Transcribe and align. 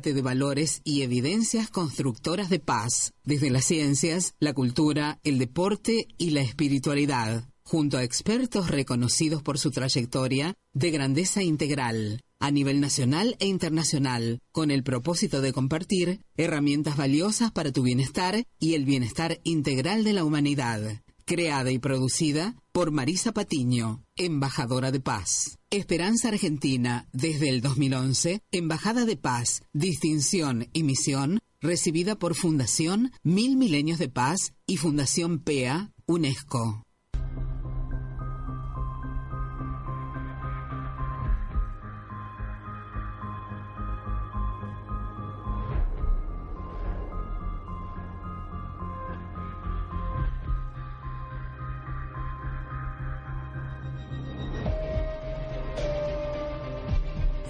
de 0.00 0.22
valores 0.22 0.80
y 0.82 1.02
evidencias 1.02 1.68
constructoras 1.68 2.48
de 2.48 2.58
paz, 2.58 3.12
desde 3.24 3.50
las 3.50 3.66
ciencias, 3.66 4.34
la 4.40 4.54
cultura, 4.54 5.20
el 5.22 5.38
deporte 5.38 6.08
y 6.16 6.30
la 6.30 6.40
espiritualidad, 6.40 7.44
junto 7.62 7.98
a 7.98 8.02
expertos 8.02 8.70
reconocidos 8.70 9.42
por 9.42 9.58
su 9.58 9.70
trayectoria 9.70 10.54
de 10.72 10.90
grandeza 10.90 11.42
integral 11.42 12.22
a 12.40 12.50
nivel 12.50 12.80
nacional 12.80 13.36
e 13.38 13.46
internacional, 13.46 14.40
con 14.50 14.70
el 14.70 14.82
propósito 14.82 15.42
de 15.42 15.52
compartir 15.52 16.22
herramientas 16.38 16.96
valiosas 16.96 17.52
para 17.52 17.70
tu 17.70 17.82
bienestar 17.82 18.44
y 18.58 18.74
el 18.74 18.86
bienestar 18.86 19.38
integral 19.44 20.04
de 20.04 20.14
la 20.14 20.24
humanidad. 20.24 21.02
Creada 21.26 21.70
y 21.70 21.78
producida 21.78 22.56
por 22.80 22.92
Marisa 22.92 23.32
Patiño, 23.32 24.06
embajadora 24.16 24.90
de 24.90 25.00
paz. 25.00 25.58
Esperanza 25.68 26.28
Argentina, 26.28 27.06
desde 27.12 27.50
el 27.50 27.60
2011, 27.60 28.40
Embajada 28.52 29.04
de 29.04 29.18
Paz, 29.18 29.60
Distinción 29.74 30.70
y 30.72 30.82
Misión, 30.82 31.40
recibida 31.60 32.18
por 32.18 32.34
Fundación 32.34 33.12
Mil 33.22 33.58
Milenios 33.58 33.98
de 33.98 34.08
Paz 34.08 34.54
y 34.66 34.78
Fundación 34.78 35.40
PEA, 35.40 35.92
UNESCO. 36.06 36.82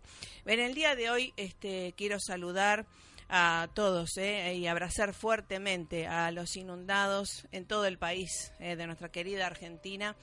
En 0.45 0.59
el 0.59 0.73
día 0.73 0.95
de 0.95 1.11
hoy 1.11 1.31
este, 1.37 1.93
quiero 1.95 2.19
saludar 2.19 2.87
a 3.29 3.69
todos 3.75 4.17
eh, 4.17 4.55
y 4.55 4.65
abrazar 4.65 5.13
fuertemente 5.13 6.07
a 6.07 6.31
los 6.31 6.55
inundados 6.55 7.47
en 7.51 7.65
todo 7.65 7.85
el 7.85 7.99
país 7.99 8.51
de 8.57 8.87
nuestra 8.87 9.11
querida 9.11 9.45
Argentina 9.45 10.15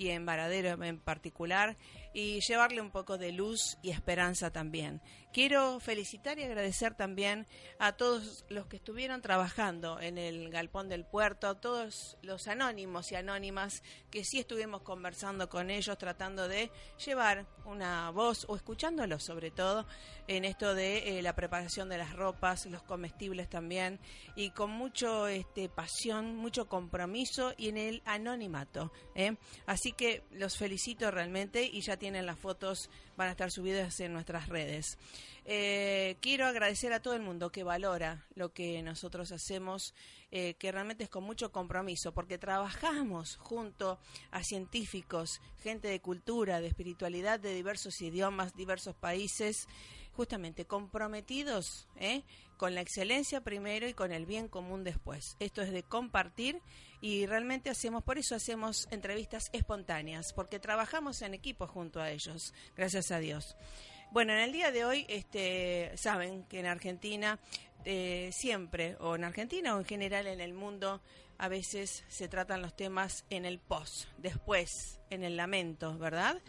y 0.00 0.08
en 0.08 0.24
Varadero 0.24 0.82
en 0.82 0.98
particular 0.98 1.76
y 2.14 2.40
llevarle 2.40 2.80
un 2.80 2.90
poco 2.90 3.18
de 3.18 3.32
luz 3.32 3.76
y 3.82 3.90
esperanza 3.90 4.50
también. 4.50 5.02
Quiero 5.32 5.78
felicitar 5.78 6.38
y 6.38 6.42
agradecer 6.42 6.94
también 6.94 7.46
a 7.78 7.92
todos 7.92 8.44
los 8.48 8.66
que 8.66 8.76
estuvieron 8.76 9.20
trabajando 9.20 10.00
en 10.00 10.18
el 10.18 10.50
galpón 10.50 10.88
del 10.88 11.04
puerto, 11.04 11.48
a 11.48 11.60
todos 11.60 12.16
los 12.22 12.48
anónimos 12.48 13.12
y 13.12 13.14
anónimas 13.14 13.82
que 14.10 14.24
sí 14.24 14.40
estuvimos 14.40 14.82
conversando 14.82 15.48
con 15.50 15.70
ellos, 15.70 15.98
tratando 15.98 16.48
de 16.48 16.72
llevar 17.04 17.46
una 17.64 18.10
voz 18.10 18.46
o 18.48 18.56
escuchándolos 18.56 19.22
sobre 19.22 19.50
todo 19.50 19.86
en 20.26 20.44
esto 20.44 20.74
de 20.74 21.18
eh, 21.18 21.22
la 21.22 21.34
preparación 21.36 21.88
de 21.88 21.98
las 21.98 22.14
ropas, 22.14 22.66
los 22.66 22.82
comestibles 22.82 23.48
también 23.48 24.00
y 24.34 24.50
con 24.50 24.70
mucho 24.70 25.28
este 25.28 25.68
pasión, 25.68 26.34
mucho 26.36 26.68
compromiso 26.68 27.52
y 27.56 27.68
en 27.68 27.76
el 27.76 28.02
anonimato. 28.04 28.92
¿eh? 29.14 29.36
Así 29.66 29.89
que 29.92 30.22
los 30.32 30.56
felicito 30.56 31.10
realmente 31.10 31.64
y 31.64 31.80
ya 31.80 31.96
tienen 31.96 32.26
las 32.26 32.38
fotos, 32.38 32.90
van 33.16 33.28
a 33.28 33.32
estar 33.32 33.50
subidas 33.50 34.00
en 34.00 34.12
nuestras 34.12 34.48
redes. 34.48 34.98
Eh, 35.44 36.16
quiero 36.20 36.46
agradecer 36.46 36.92
a 36.92 37.00
todo 37.00 37.14
el 37.14 37.22
mundo 37.22 37.50
que 37.50 37.64
valora 37.64 38.26
lo 38.34 38.52
que 38.52 38.82
nosotros 38.82 39.32
hacemos, 39.32 39.94
eh, 40.30 40.54
que 40.54 40.70
realmente 40.70 41.04
es 41.04 41.10
con 41.10 41.24
mucho 41.24 41.50
compromiso, 41.50 42.12
porque 42.12 42.38
trabajamos 42.38 43.36
junto 43.36 43.98
a 44.30 44.44
científicos, 44.44 45.40
gente 45.62 45.88
de 45.88 46.00
cultura, 46.00 46.60
de 46.60 46.68
espiritualidad, 46.68 47.40
de 47.40 47.54
diversos 47.54 48.00
idiomas, 48.00 48.54
diversos 48.54 48.94
países, 48.94 49.66
justamente 50.12 50.64
comprometidos 50.64 51.88
¿eh? 51.96 52.22
con 52.56 52.74
la 52.74 52.80
excelencia 52.80 53.40
primero 53.40 53.88
y 53.88 53.94
con 53.94 54.12
el 54.12 54.26
bien 54.26 54.48
común 54.48 54.84
después. 54.84 55.36
Esto 55.40 55.62
es 55.62 55.72
de 55.72 55.82
compartir 55.82 56.60
y 57.00 57.26
realmente 57.26 57.70
hacemos, 57.70 58.02
por 58.02 58.18
eso 58.18 58.34
hacemos 58.34 58.86
entrevistas 58.90 59.48
espontáneas, 59.52 60.32
porque 60.32 60.58
trabajamos 60.58 61.22
en 61.22 61.34
equipo 61.34 61.66
junto 61.66 62.00
a 62.00 62.10
ellos, 62.10 62.52
gracias 62.76 63.10
a 63.10 63.18
Dios. 63.18 63.56
Bueno, 64.12 64.32
en 64.32 64.40
el 64.40 64.52
día 64.52 64.72
de 64.72 64.84
hoy, 64.84 65.06
este, 65.08 65.92
saben 65.96 66.44
que 66.44 66.58
en 66.58 66.66
Argentina 66.66 67.38
eh, 67.84 68.30
siempre, 68.32 68.96
o 69.00 69.14
en 69.14 69.24
Argentina 69.24 69.74
o 69.74 69.78
en 69.78 69.84
general 69.84 70.26
en 70.26 70.40
el 70.40 70.52
mundo, 70.52 71.00
a 71.38 71.48
veces 71.48 72.04
se 72.08 72.28
tratan 72.28 72.60
los 72.60 72.76
temas 72.76 73.24
en 73.30 73.46
el 73.46 73.58
post, 73.58 74.08
después, 74.18 75.00
en 75.08 75.24
el 75.24 75.36
lamento, 75.36 75.96
¿verdad? 75.96 76.42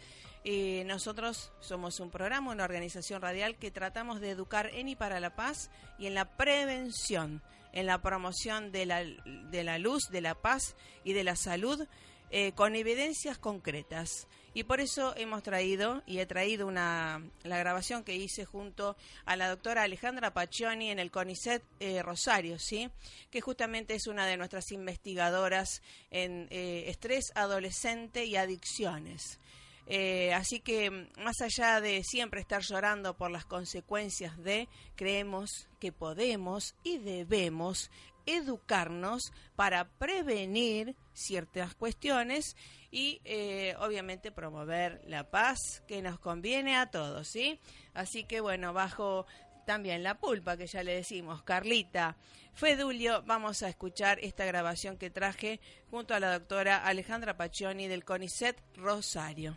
Nosotros 0.44 1.52
somos 1.60 2.00
un 2.00 2.10
programa, 2.10 2.50
una 2.50 2.64
organización 2.64 3.22
radial 3.22 3.56
que 3.56 3.70
tratamos 3.70 4.20
de 4.20 4.30
educar 4.30 4.70
en 4.74 4.88
y 4.88 4.96
para 4.96 5.20
la 5.20 5.36
paz 5.36 5.70
y 5.98 6.06
en 6.06 6.14
la 6.14 6.36
prevención, 6.36 7.42
en 7.72 7.86
la 7.86 8.02
promoción 8.02 8.72
de 8.72 8.86
la, 8.86 9.04
de 9.04 9.64
la 9.64 9.78
luz, 9.78 10.08
de 10.10 10.20
la 10.20 10.34
paz 10.34 10.74
y 11.04 11.12
de 11.12 11.24
la 11.24 11.36
salud 11.36 11.86
eh, 12.34 12.52
con 12.52 12.74
evidencias 12.74 13.36
concretas. 13.36 14.26
Y 14.54 14.64
por 14.64 14.80
eso 14.80 15.14
hemos 15.16 15.42
traído, 15.42 16.02
y 16.06 16.18
he 16.18 16.24
traído 16.24 16.66
una, 16.66 17.22
la 17.42 17.58
grabación 17.58 18.04
que 18.04 18.16
hice 18.16 18.46
junto 18.46 18.96
a 19.26 19.36
la 19.36 19.50
doctora 19.50 19.82
Alejandra 19.82 20.32
Paccioni 20.32 20.90
en 20.90 20.98
el 20.98 21.10
CONICET 21.10 21.62
eh, 21.78 22.02
Rosario, 22.02 22.58
¿sí? 22.58 22.90
que 23.30 23.42
justamente 23.42 23.94
es 23.94 24.06
una 24.06 24.26
de 24.26 24.38
nuestras 24.38 24.72
investigadoras 24.72 25.82
en 26.10 26.48
eh, 26.50 26.84
estrés 26.86 27.32
adolescente 27.34 28.24
y 28.24 28.36
adicciones. 28.36 29.38
Eh, 29.86 30.32
así 30.32 30.60
que 30.60 30.90
más 31.18 31.40
allá 31.40 31.80
de 31.80 32.04
siempre 32.04 32.40
estar 32.40 32.62
llorando 32.62 33.16
por 33.16 33.30
las 33.30 33.44
consecuencias 33.44 34.38
de, 34.38 34.68
creemos 34.94 35.68
que 35.80 35.92
podemos 35.92 36.74
y 36.84 36.98
debemos 36.98 37.90
educarnos 38.26 39.32
para 39.56 39.88
prevenir 39.88 40.94
ciertas 41.12 41.74
cuestiones 41.74 42.56
y 42.90 43.20
eh, 43.24 43.74
obviamente 43.80 44.30
promover 44.30 45.02
la 45.06 45.30
paz 45.30 45.82
que 45.88 46.02
nos 46.02 46.18
conviene 46.20 46.76
a 46.76 46.90
todos, 46.90 47.28
¿sí? 47.28 47.58
Así 47.94 48.24
que 48.24 48.40
bueno, 48.40 48.72
bajo 48.72 49.26
también 49.66 50.02
la 50.02 50.18
pulpa 50.18 50.56
que 50.56 50.66
ya 50.66 50.82
le 50.82 50.94
decimos, 50.94 51.42
Carlita 51.42 52.16
Fedulio, 52.54 53.22
vamos 53.22 53.62
a 53.62 53.68
escuchar 53.68 54.18
esta 54.20 54.44
grabación 54.44 54.98
que 54.98 55.10
traje 55.10 55.60
junto 55.90 56.14
a 56.14 56.20
la 56.20 56.32
doctora 56.32 56.84
Alejandra 56.84 57.36
Paccioni 57.36 57.88
del 57.88 58.04
CONICET 58.04 58.60
Rosario. 58.76 59.56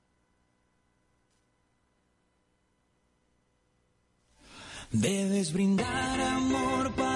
Debes 4.93 5.51
brindar 5.51 6.19
amor 6.35 6.91
para 6.91 7.10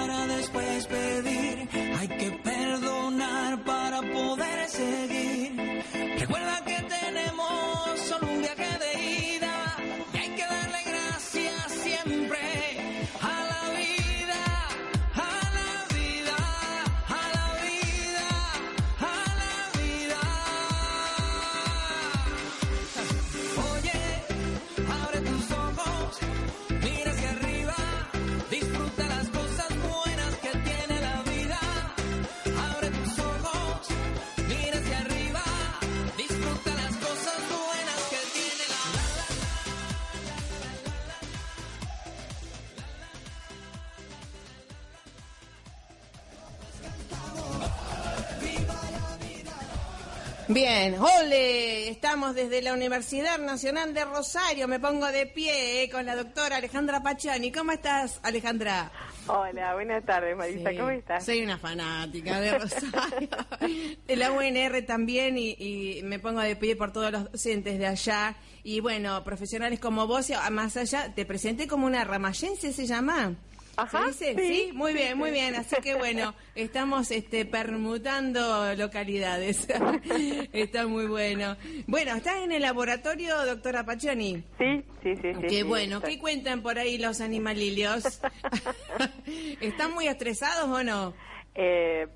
Bien, 50.56 50.96
ole, 50.98 51.90
estamos 51.90 52.34
desde 52.34 52.62
la 52.62 52.72
Universidad 52.72 53.40
Nacional 53.40 53.94
de 53.94 54.06
Rosario, 54.06 54.70
me 54.70 54.80
pongo 54.80 55.06
de 55.08 55.26
pie 55.26 55.84
eh, 55.84 55.90
con 55.90 56.06
la 56.06 56.16
doctora 56.16 56.56
Alejandra 56.56 57.04
Pachani. 57.04 57.52
¿Cómo 57.52 57.74
estás, 57.74 58.22
Alejandra? 58.24 58.90
Hola, 59.28 59.74
buenas 59.74 60.06
tardes, 60.06 60.34
Marisa, 60.38 60.72
¿cómo 60.74 60.92
estás? 60.92 61.26
Soy 61.26 61.44
una 61.44 61.58
fanática 61.58 62.40
de 62.40 62.58
Rosario, 62.58 63.30
de 64.08 64.16
la 64.16 64.32
UNR 64.32 64.82
también 64.84 65.38
y, 65.38 66.00
me 66.06 66.20
pongo 66.20 66.40
de 66.40 66.56
pie 66.56 66.78
por 66.78 66.94
todos 66.94 67.12
los 67.12 67.30
docentes 67.34 67.78
de 67.78 67.88
allá. 67.88 68.38
Y 68.64 68.80
bueno, 68.80 69.26
profesionales 69.26 69.82
como 69.82 70.08
vos, 70.08 70.32
más 70.52 70.78
allá, 70.78 71.14
te 71.14 71.26
presenté 71.26 71.68
como 71.68 71.86
una 71.86 72.06
ramayense, 72.06 72.72
¿se 72.72 72.88
llama? 72.88 73.36
Ajá, 73.78 74.12
Sí. 74.14 74.72
muy 74.74 74.94
bien, 74.94 75.18
muy 75.18 75.32
bien. 75.32 75.56
Así 75.56 75.76
que 75.82 75.96
bueno, 75.96 76.34
estamos 76.56 77.12
este, 77.12 77.46
permutando 77.46 78.74
localidades. 78.76 79.68
Está 80.54 80.88
muy 80.88 81.06
bueno. 81.08 81.58
Bueno, 81.88 82.16
¿estás 82.16 82.38
en 82.44 82.52
el 82.52 82.62
laboratorio, 82.62 83.46
doctora 83.46 83.86
Pachoni? 83.86 84.44
Sí, 84.58 84.84
sí, 85.04 85.16
sí. 85.22 85.32
Qué 85.48 85.64
bueno. 85.64 86.02
¿Qué 86.02 86.18
cuentan 86.20 86.62
por 86.62 86.80
ahí 86.80 86.98
los 86.98 87.22
animalilios? 87.22 88.04
¿Están 89.62 89.94
muy 89.94 90.08
estresados 90.08 90.70
o 90.70 90.84
no? 90.84 91.14
Eh, 91.54 92.08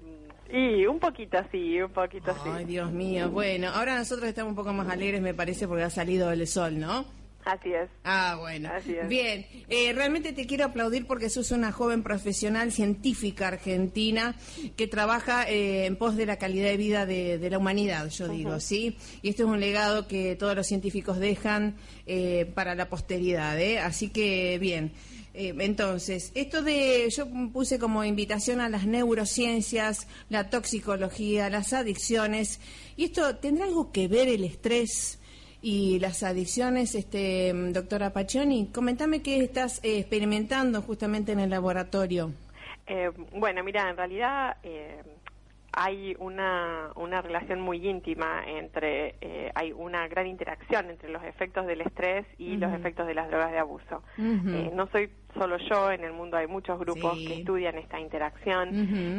y 0.52 0.86
un 0.86 1.00
poquito 1.00 1.38
sí, 1.52 1.80
un 1.82 1.92
poquito 1.92 2.34
sí. 2.44 2.50
Ay, 2.52 2.66
Dios 2.66 2.92
mío. 2.92 3.30
Bueno, 3.30 3.70
ahora 3.70 3.96
nosotros 3.98 4.28
estamos 4.28 4.52
un 4.52 4.56
poco 4.56 4.74
más 4.74 4.90
alegres, 4.90 5.22
me 5.22 5.34
parece, 5.34 5.68
porque 5.68 5.84
ha 5.84 5.90
salido 5.90 6.32
el 6.32 6.46
sol, 6.48 6.80
¿no? 6.80 7.06
Así 7.46 7.74
es. 7.74 7.90
Ah, 8.04 8.38
bueno. 8.40 8.70
Bien, 9.08 9.46
eh, 9.70 9.94
realmente 9.94 10.34
te 10.34 10.46
quiero 10.46 10.66
aplaudir 10.66 11.08
porque 11.08 11.30
sos 11.30 11.52
una 11.52 11.72
joven 11.72 12.04
profesional 12.04 12.72
científica 12.72 13.48
argentina 13.48 14.36
que 14.76 14.88
trabaja 14.88 15.50
eh, 15.50 15.86
en 15.86 15.96
pos 15.96 16.16
de 16.16 16.26
la 16.26 16.38
calidad 16.38 16.70
de 16.70 16.78
vida 16.78 17.06
de, 17.06 17.50
la 17.50 17.58
humanidad, 17.58 18.10
yo 18.10 18.28
digo, 18.28 18.60
¿sí? 18.60 18.98
Y 19.22 19.30
esto 19.30 19.44
es 19.44 19.50
un 19.50 19.60
legado 19.60 20.08
que 20.08 20.36
todos 20.36 20.56
los 20.56 20.68
científicos 20.68 21.18
dejan 21.18 21.76
eh, 22.06 22.52
para 22.54 22.76
la 22.76 22.90
posteridad, 22.90 23.60
¿eh? 23.60 23.80
Así 23.80 24.10
que, 24.10 24.60
bien. 24.60 24.92
entonces, 25.34 26.32
esto 26.36 26.62
de, 26.62 27.10
yo 27.10 27.28
puse 27.52 27.80
como 27.80 28.04
invitación 28.04 28.60
a 28.60 28.70
las 28.70 28.86
neurociencias, 28.86 30.08
la 30.30 30.50
toxicología, 30.50 31.50
las 31.50 31.74
adicciones, 31.74 32.60
y 32.98 33.06
esto, 33.06 33.38
¿tendrá 33.38 33.66
algo 33.66 33.92
que 33.92 34.08
ver 34.08 34.28
el 34.28 34.44
estrés? 34.44 35.19
Y 35.62 36.00
las 36.00 36.24
adicciones, 36.24 36.96
este, 36.96 37.52
doctora 37.72 38.12
Pachoni. 38.12 38.68
Comentame 38.68 39.22
qué 39.22 39.44
estás 39.44 39.84
eh, 39.84 40.00
experimentando 40.00 40.82
justamente 40.82 41.32
en 41.32 41.40
el 41.40 41.50
laboratorio. 41.50 42.32
Eh, 42.88 43.12
bueno, 43.36 43.64
mira, 43.64 43.90
en 43.90 43.98
realidad 43.98 44.58
eh, 44.64 45.02
hay 45.72 46.16
una, 46.20 46.90
una 46.96 47.22
relación 47.22 47.62
muy 47.62 47.88
íntima 47.88 48.44
entre, 48.48 49.16
eh, 49.22 49.52
hay 49.54 49.72
una 49.72 50.08
gran 50.08 50.28
interacción 50.28 50.90
entre 50.90 51.10
los 51.10 51.24
efectos 51.24 51.68
del 51.68 51.82
estrés 51.82 52.26
y 52.38 52.58
los 52.58 52.74
efectos 52.74 53.06
de 53.08 53.14
las 53.14 53.30
drogas 53.30 53.52
de 53.52 53.60
abuso. 53.60 54.04
Eh, 54.18 54.72
no 54.74 54.88
soy 54.88 55.10
solo 55.34 55.58
yo, 55.70 55.92
en 55.92 56.04
el 56.04 56.14
mundo 56.14 56.38
hay 56.38 56.48
muchos 56.48 56.80
grupos 56.80 57.18
que 57.18 57.40
estudian 57.40 57.78
esta 57.78 58.00
interacción 58.00 58.70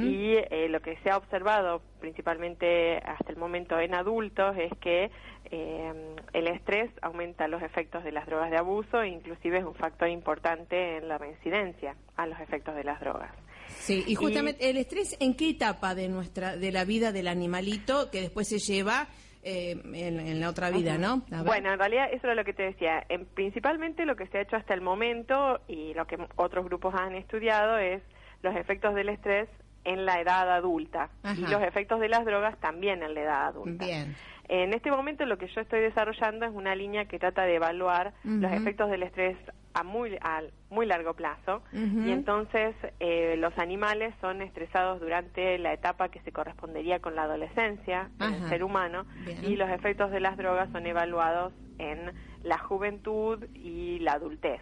y 0.04 0.34
eh, 0.36 0.68
lo 0.68 0.80
que 0.80 0.96
se 1.02 1.10
ha 1.10 1.16
observado 1.16 1.82
principalmente 2.00 2.98
hasta 2.98 3.30
el 3.30 3.36
momento 3.36 3.78
en 3.78 3.94
adultos 3.94 4.56
es 4.58 4.72
que 4.78 5.10
el 5.50 6.46
estrés 6.46 6.90
aumenta 7.02 7.48
los 7.48 7.62
efectos 7.62 8.04
de 8.04 8.12
las 8.12 8.26
drogas 8.26 8.50
de 8.50 8.58
abuso 8.58 9.02
e 9.02 9.08
inclusive 9.08 9.58
es 9.58 9.64
un 9.64 9.74
factor 9.74 10.08
importante 10.08 10.98
en 10.98 11.08
la 11.08 11.18
reincidencia 11.18 11.96
a 12.16 12.26
los 12.26 12.38
efectos 12.40 12.74
de 12.76 12.84
las 12.84 13.00
drogas. 13.00 13.32
Sí, 13.78 14.04
y 14.06 14.14
justamente 14.14 14.68
el 14.68 14.76
estrés, 14.76 15.16
¿en 15.20 15.34
qué 15.34 15.50
etapa 15.50 15.94
de 15.94 16.08
nuestra 16.08 16.56
de 16.56 16.72
la 16.72 16.84
vida 16.84 17.12
del 17.12 17.28
animalito 17.28 18.10
que 18.10 18.20
después 18.20 18.48
se 18.48 18.58
lleva 18.58 19.08
eh, 19.42 19.80
en, 19.94 20.40
la 20.40 20.48
otra 20.48 20.70
vida, 20.70 20.98
¿no? 20.98 21.22
Bueno, 21.44 21.72
en 21.72 21.78
realidad 21.78 22.08
eso 22.12 22.28
es 22.28 22.36
lo 22.36 22.44
que 22.44 22.52
te 22.52 22.62
decía. 22.62 23.04
En, 23.08 23.24
principalmente 23.24 24.04
lo 24.04 24.16
que 24.16 24.26
se 24.26 24.38
ha 24.38 24.40
hecho 24.42 24.56
hasta 24.56 24.74
el 24.74 24.82
momento 24.82 25.60
y 25.66 25.94
lo 25.94 26.06
que 26.06 26.18
otros 26.36 26.66
grupos 26.66 26.94
han 26.94 27.14
estudiado 27.14 27.78
es 27.78 28.02
los 28.42 28.54
efectos 28.54 28.94
del 28.94 29.08
estrés 29.08 29.48
en 29.84 30.04
la 30.04 30.20
edad 30.20 30.50
adulta 30.52 31.08
y 31.36 31.40
los 31.46 31.62
efectos 31.62 32.00
de 32.00 32.08
las 32.08 32.24
drogas 32.26 32.58
también 32.60 33.02
en 33.02 33.14
la 33.14 33.20
edad 33.20 33.46
adulta. 33.46 33.84
Bien. 33.84 34.14
En 34.48 34.74
este 34.74 34.90
momento 34.90 35.24
lo 35.24 35.38
que 35.38 35.46
yo 35.48 35.60
estoy 35.60 35.80
desarrollando 35.80 36.44
es 36.44 36.52
una 36.52 36.74
línea 36.74 37.06
que 37.06 37.18
trata 37.18 37.44
de 37.44 37.54
evaluar 37.54 38.12
los 38.24 38.52
efectos 38.52 38.90
del 38.90 39.04
estrés 39.04 39.36
a 39.74 39.82
muy, 39.82 40.16
a 40.20 40.42
muy 40.70 40.86
largo 40.86 41.14
plazo. 41.14 41.62
Y 41.72 42.10
entonces 42.10 42.74
eh, 42.98 43.36
los 43.38 43.56
animales 43.58 44.14
son 44.20 44.42
estresados 44.42 45.00
durante 45.00 45.58
la 45.58 45.72
etapa 45.72 46.08
que 46.08 46.20
se 46.20 46.32
correspondería 46.32 47.00
con 47.00 47.14
la 47.14 47.22
adolescencia 47.22 48.10
del 48.18 48.48
ser 48.48 48.64
humano. 48.64 49.06
Y 49.42 49.56
los 49.56 49.70
efectos 49.70 50.10
de 50.10 50.20
las 50.20 50.36
drogas 50.36 50.70
son 50.72 50.86
evaluados 50.86 51.52
en 51.78 52.12
la 52.42 52.58
juventud 52.58 53.44
y 53.54 53.98
la 54.00 54.12
adultez. 54.12 54.60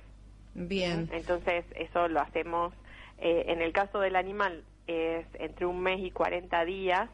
Bien. 0.55 1.09
Entonces 1.13 1.65
eso 1.75 2.09
lo 2.09 2.21
hacemos, 2.21 2.73
eh, 3.19 3.45
en 3.49 3.63
el 3.63 3.73
caso 3.73 4.01
del 4.01 4.17
animal 4.17 4.65
es 4.87 5.27
entre 5.35 5.67
un 5.67 5.81
mes 5.81 6.01
y 6.01 6.11
40 6.11 6.65
días. 6.65 7.09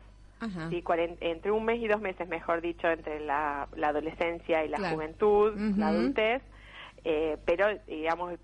Sí, 0.68 0.84
entre 1.20 1.52
un 1.52 1.64
mes 1.64 1.80
y 1.80 1.88
dos 1.88 2.02
meses, 2.02 2.28
mejor 2.28 2.60
dicho, 2.60 2.86
entre 2.86 3.18
la, 3.20 3.66
adolescencia 3.82 4.62
y 4.62 4.68
la 4.68 4.90
juventud, 4.90 5.54
la 5.78 5.88
adultez, 5.88 6.42
eh, 7.04 7.36
pero 7.44 7.66
digamos, 7.86 8.38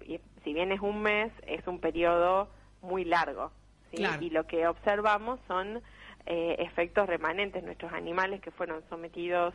si 0.45 0.53
bien 0.53 0.73
es 0.73 0.81
un 0.81 1.03
mes, 1.03 1.33
es 1.47 1.67
un 1.67 1.81
periodo 1.81 2.49
muy 2.83 3.05
largo. 3.05 3.51
Y 3.93 4.31
lo 4.31 4.47
que 4.47 4.69
observamos 4.69 5.41
son 5.49 5.83
eh, 6.27 6.57
efectos 6.61 7.09
remanentes. 7.09 7.65
Nuestros 7.65 7.93
animales 7.93 8.41
que 8.41 8.53
fueron 8.53 8.83
sometidos 8.89 9.53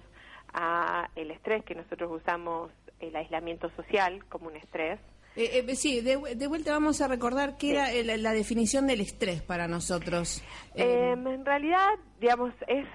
a 0.54 1.10
el 1.16 1.32
estrés, 1.32 1.64
que 1.64 1.76
nosotros 1.76 2.12
usamos 2.12 2.72
el 3.00 3.16
aislamiento 3.16 3.70
social 3.72 4.26
como 4.26 4.48
un 4.48 4.58
estrés, 4.58 5.00
eh, 5.36 5.66
eh, 5.68 5.76
sí, 5.76 6.00
de, 6.00 6.16
vuelta 6.48 6.72
vamos 6.72 7.02
a 7.02 7.10
recordar 7.10 7.58
qué 7.58 7.72
era 7.72 7.92
la, 8.18 8.32
definición 8.32 8.88
del 8.88 9.02
estrés 9.02 9.42
para 9.42 9.68
nosotros. 9.68 10.42
Em, 10.76 11.28
en 11.28 11.46
realidad, 11.46 11.90
digamos, 12.22 12.54
es 12.68 12.86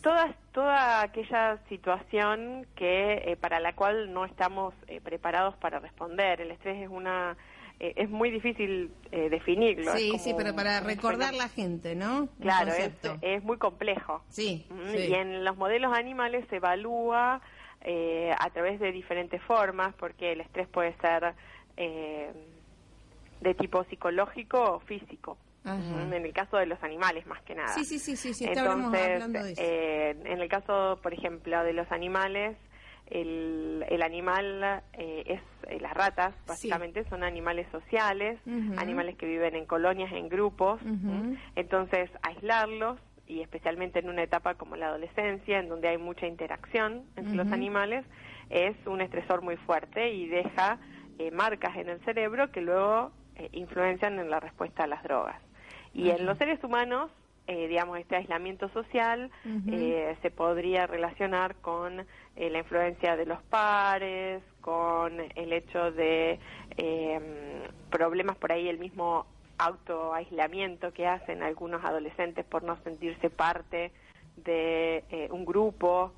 toda, 0.00 0.34
toda 0.52 1.02
aquella 1.02 1.58
situación 1.68 2.66
que 2.74 3.22
eh, 3.24 3.36
para 3.36 3.60
la 3.60 3.74
cual 3.74 4.12
no 4.12 4.24
estamos 4.24 4.74
preparados 5.04 5.56
para 5.58 5.78
responder. 5.78 6.40
El 6.40 6.50
estrés 6.50 6.82
es 6.82 6.88
una 6.88 7.36
es 7.78 8.10
muy 8.10 8.30
difícil 8.30 8.90
definirlo. 9.10 9.96
Sí, 9.96 10.12
sí, 10.18 10.34
pero 10.36 10.54
para 10.54 10.80
recordar 10.80 11.32
la 11.32 11.48
gente, 11.48 11.94
¿no? 11.94 12.28
Claro, 12.38 12.72
es, 12.72 12.92
es, 13.22 13.42
muy 13.42 13.56
complejo. 13.56 14.22
Sí, 14.28 14.66
Y 14.94 15.14
en 15.14 15.46
los 15.46 15.56
modelos 15.56 15.96
animales 15.96 16.44
se 16.50 16.56
evalúa 16.56 17.40
a 17.82 18.50
través 18.50 18.80
de 18.80 18.92
diferentes 18.92 19.40
formas, 19.44 19.94
porque 19.94 20.32
el 20.32 20.42
estrés 20.42 20.68
puede 20.68 20.94
ser 20.98 21.34
eh, 21.76 22.30
de 23.40 23.54
tipo 23.54 23.84
psicológico 23.84 24.62
o 24.74 24.80
físico. 24.80 25.38
En 25.64 26.12
el 26.12 26.32
caso 26.32 26.56
de 26.56 26.64
los 26.64 26.82
animales, 26.82 27.26
más 27.26 27.42
que 27.42 27.54
nada. 27.54 27.74
Sí, 27.74 27.84
sí, 27.84 27.98
sí, 27.98 28.16
sí, 28.16 28.44
Entonces, 28.44 29.58
eh, 29.58 30.16
en 30.24 30.40
el 30.40 30.48
caso, 30.48 30.98
por 31.02 31.12
ejemplo, 31.12 31.62
de 31.62 31.74
los 31.74 31.90
animales, 31.92 32.56
el, 33.10 33.84
el 33.88 34.02
animal 34.02 34.82
eh, 34.94 35.24
es 35.26 35.40
eh, 35.68 35.80
las 35.80 35.92
ratas 35.94 36.32
básicamente 36.46 37.04
son 37.08 37.24
animales 37.24 37.66
sociales 37.72 38.38
animales 38.76 39.16
que 39.16 39.26
viven 39.26 39.56
en 39.56 39.66
colonias 39.66 40.12
en 40.12 40.28
grupos 40.28 40.80
entonces 41.56 42.08
aislarlos 42.22 42.98
y 43.26 43.40
especialmente 43.40 43.98
en 43.98 44.08
una 44.08 44.22
etapa 44.22 44.54
como 44.54 44.76
la 44.76 44.86
adolescencia 44.86 45.58
en 45.58 45.68
donde 45.68 45.88
hay 45.88 45.98
mucha 45.98 46.28
interacción 46.28 47.02
entre 47.16 47.34
los 47.34 47.50
animales 47.50 48.04
es 48.48 48.76
un 48.86 49.00
estresor 49.00 49.42
muy 49.42 49.56
fuerte 49.56 50.12
y 50.12 50.28
deja 50.28 50.78
eh, 51.20 51.30
marcas 51.32 51.76
en 51.76 51.90
el 51.90 52.00
cerebro 52.00 52.50
que 52.50 52.62
luego 52.62 53.10
eh, 53.36 53.50
influencian 53.52 54.18
en 54.18 54.30
la 54.30 54.40
respuesta 54.40 54.84
a 54.84 54.86
las 54.86 55.02
drogas. 55.02 55.36
Y 55.92 56.08
en 56.08 56.24
los 56.24 56.38
seres 56.38 56.64
humanos, 56.64 57.10
eh, 57.46 57.68
digamos, 57.68 57.98
este 57.98 58.16
aislamiento 58.16 58.70
social 58.70 59.30
se 59.44 60.30
podría 60.30 60.86
relacionar 60.86 61.56
con 61.56 62.06
la 62.36 62.58
influencia 62.58 63.16
de 63.16 63.26
los 63.26 63.42
pares, 63.42 64.42
con 64.62 65.12
el 65.34 65.52
hecho 65.52 65.92
de 65.92 66.38
em, 66.78 67.22
problemas 67.90 68.36
por 68.36 68.52
ahí, 68.52 68.66
el 68.68 68.78
mismo 68.78 69.26
autoaislamiento 69.58 70.94
que 70.94 71.06
hacen 71.06 71.42
algunos 71.42 71.84
adolescentes 71.84 72.46
por 72.46 72.62
no 72.62 72.78
sentirse 72.82 73.28
parte 73.28 73.92
de 74.36 75.28
un 75.30 75.44
grupo. 75.44 76.12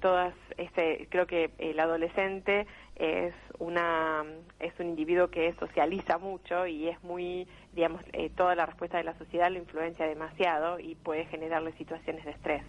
todas, 0.00 0.34
este, 0.56 1.08
creo 1.10 1.26
que 1.26 1.50
el 1.58 1.78
adolescente 1.78 2.66
es 2.96 3.34
una 3.62 4.24
es 4.58 4.72
un 4.80 4.88
individuo 4.88 5.28
que 5.28 5.54
socializa 5.54 6.18
mucho 6.18 6.66
y 6.66 6.88
es 6.88 7.02
muy 7.04 7.46
digamos 7.72 8.02
eh, 8.12 8.30
toda 8.30 8.54
la 8.54 8.66
respuesta 8.66 8.98
de 8.98 9.04
la 9.04 9.16
sociedad 9.16 9.50
lo 9.50 9.58
influencia 9.58 10.06
demasiado 10.06 10.80
y 10.80 10.96
puede 10.96 11.26
generarle 11.26 11.72
situaciones 11.72 12.24
de 12.24 12.32
estrés 12.32 12.62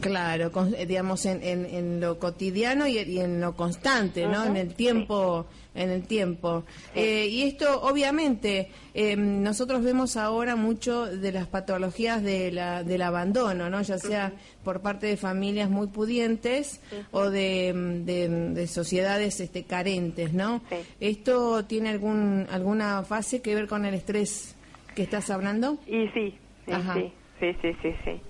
Claro, 0.00 0.50
eh, 0.76 0.86
digamos 0.86 1.24
en, 1.24 1.42
en, 1.42 2.00
lo 2.00 2.18
cotidiano 2.18 2.86
y, 2.86 2.98
en 2.98 3.40
lo 3.40 3.54
constante, 3.54 4.26
¿no? 4.26 4.44
en 4.44 4.56
el 4.56 4.74
tiempo, 4.74 5.46
en 5.74 5.90
el 5.90 6.06
tiempo. 6.06 6.64
Eh, 6.94 7.26
y 7.30 7.44
esto, 7.44 7.82
obviamente, 7.82 8.70
em, 8.92 9.42
nosotros 9.42 9.82
vemos 9.82 10.16
ahora 10.16 10.56
mucho 10.56 11.06
de 11.06 11.32
las 11.32 11.46
patologías 11.46 12.22
de 12.22 12.52
la, 12.52 12.82
del 12.82 13.02
abandono, 13.02 13.70
¿no? 13.70 13.80
Ya 13.80 13.98
sea 13.98 14.32
por 14.62 14.82
parte 14.82 15.06
de 15.06 15.16
familias 15.16 15.70
muy 15.70 15.86
pudientes 15.86 16.82
o 17.10 17.30
de, 17.30 17.72
de, 18.04 18.66
sociedades 18.66 19.40
este, 19.40 19.64
carentes, 19.64 20.34
¿no? 20.34 20.62
¿Esto 21.00 21.64
tiene 21.64 21.88
algún 21.90 22.46
alguna 22.50 23.02
fase 23.04 23.40
que 23.40 23.54
ver 23.54 23.68
con 23.68 23.84
el 23.84 23.94
estrés 23.94 24.54
que 24.94 25.02
estás 25.02 25.30
hablando? 25.30 25.78
Y 25.86 26.08
sí, 26.08 26.38
sí, 26.66 27.12
sí, 27.40 27.56
sí, 27.62 27.72
sí. 27.82 27.94
sí 28.04 28.20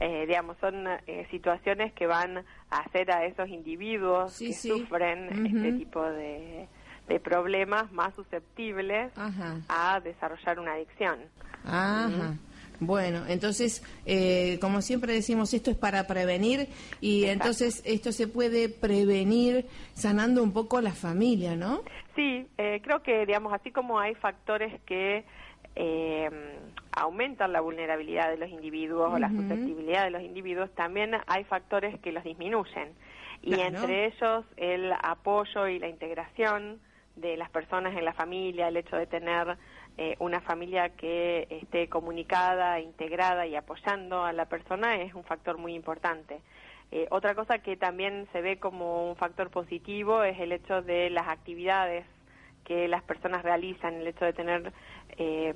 eh, 0.00 0.26
digamos, 0.26 0.56
son 0.60 0.86
eh, 1.06 1.26
situaciones 1.30 1.92
que 1.92 2.06
van 2.06 2.38
a 2.70 2.78
hacer 2.78 3.10
a 3.10 3.24
esos 3.24 3.48
individuos 3.48 4.38
que 4.38 4.52
sufren 4.52 5.46
este 5.46 5.72
tipo 5.72 6.02
de, 6.02 6.68
problemas 7.24 7.90
más 7.90 8.14
susceptibles 8.14 9.10
a 9.68 10.00
desarrollar 10.00 10.60
una 10.60 10.74
adicción. 10.74 11.18
Ajá. 11.64 12.34
Bueno, 12.80 13.24
entonces, 13.26 13.82
eh, 14.06 14.58
como 14.60 14.82
siempre 14.82 15.12
decimos, 15.12 15.52
esto 15.52 15.72
es 15.72 15.76
para 15.76 16.06
prevenir 16.06 16.68
y 17.00 17.24
entonces 17.24 17.82
esto 17.84 18.12
se 18.12 18.28
puede 18.28 18.68
prevenir 18.68 19.66
sanando 19.94 20.44
un 20.44 20.52
poco 20.52 20.80
la 20.80 20.92
familia, 20.92 21.56
¿no? 21.56 21.82
Sí, 22.14 22.46
creo 22.56 23.02
que, 23.02 23.26
digamos, 23.26 23.52
así 23.52 23.72
como 23.72 23.98
hay 23.98 24.14
factores 24.14 24.80
que 24.82 25.24
eh, 25.76 26.30
aumentan 26.92 27.52
la 27.52 27.60
vulnerabilidad 27.60 28.30
de 28.30 28.36
los 28.36 28.50
individuos 28.50 29.12
o 29.12 29.18
la 29.18 29.28
susceptibilidad 29.28 30.04
de 30.04 30.10
los 30.10 30.22
individuos, 30.22 30.70
también 30.74 31.16
hay 31.26 31.44
factores 31.44 31.98
que 32.00 32.12
los 32.12 32.24
disminuyen. 32.24 32.92
Y 33.42 33.60
entre 33.60 34.06
ellos 34.06 34.44
el 34.56 34.92
apoyo 34.92 35.68
y 35.68 35.78
la 35.78 35.88
integración 35.88 36.80
de 37.14 37.36
las 37.36 37.50
personas 37.50 37.96
en 37.96 38.04
la 38.04 38.12
familia, 38.12 38.68
el 38.68 38.76
hecho 38.76 38.96
de 38.96 39.06
tener 39.06 39.56
eh, 39.96 40.16
una 40.18 40.40
familia 40.40 40.90
que 40.90 41.46
esté 41.50 41.88
comunicada, 41.88 42.80
integrada 42.80 43.46
y 43.46 43.56
apoyando 43.56 44.24
a 44.24 44.32
la 44.32 44.46
persona 44.46 44.96
es 44.96 45.14
un 45.14 45.24
factor 45.24 45.58
muy 45.58 45.74
importante. 45.74 46.40
Eh, 46.90 47.06
otra 47.10 47.34
cosa 47.34 47.58
que 47.58 47.76
también 47.76 48.26
se 48.32 48.40
ve 48.40 48.58
como 48.58 49.10
un 49.10 49.16
factor 49.16 49.50
positivo 49.50 50.22
es 50.22 50.38
el 50.40 50.52
hecho 50.52 50.82
de 50.82 51.10
las 51.10 51.28
actividades 51.28 52.06
que 52.64 52.86
las 52.86 53.02
personas 53.02 53.42
realizan, 53.42 53.94
el 53.94 54.06
hecho 54.06 54.24
de 54.24 54.32
tener 54.32 54.72
eh, 55.18 55.54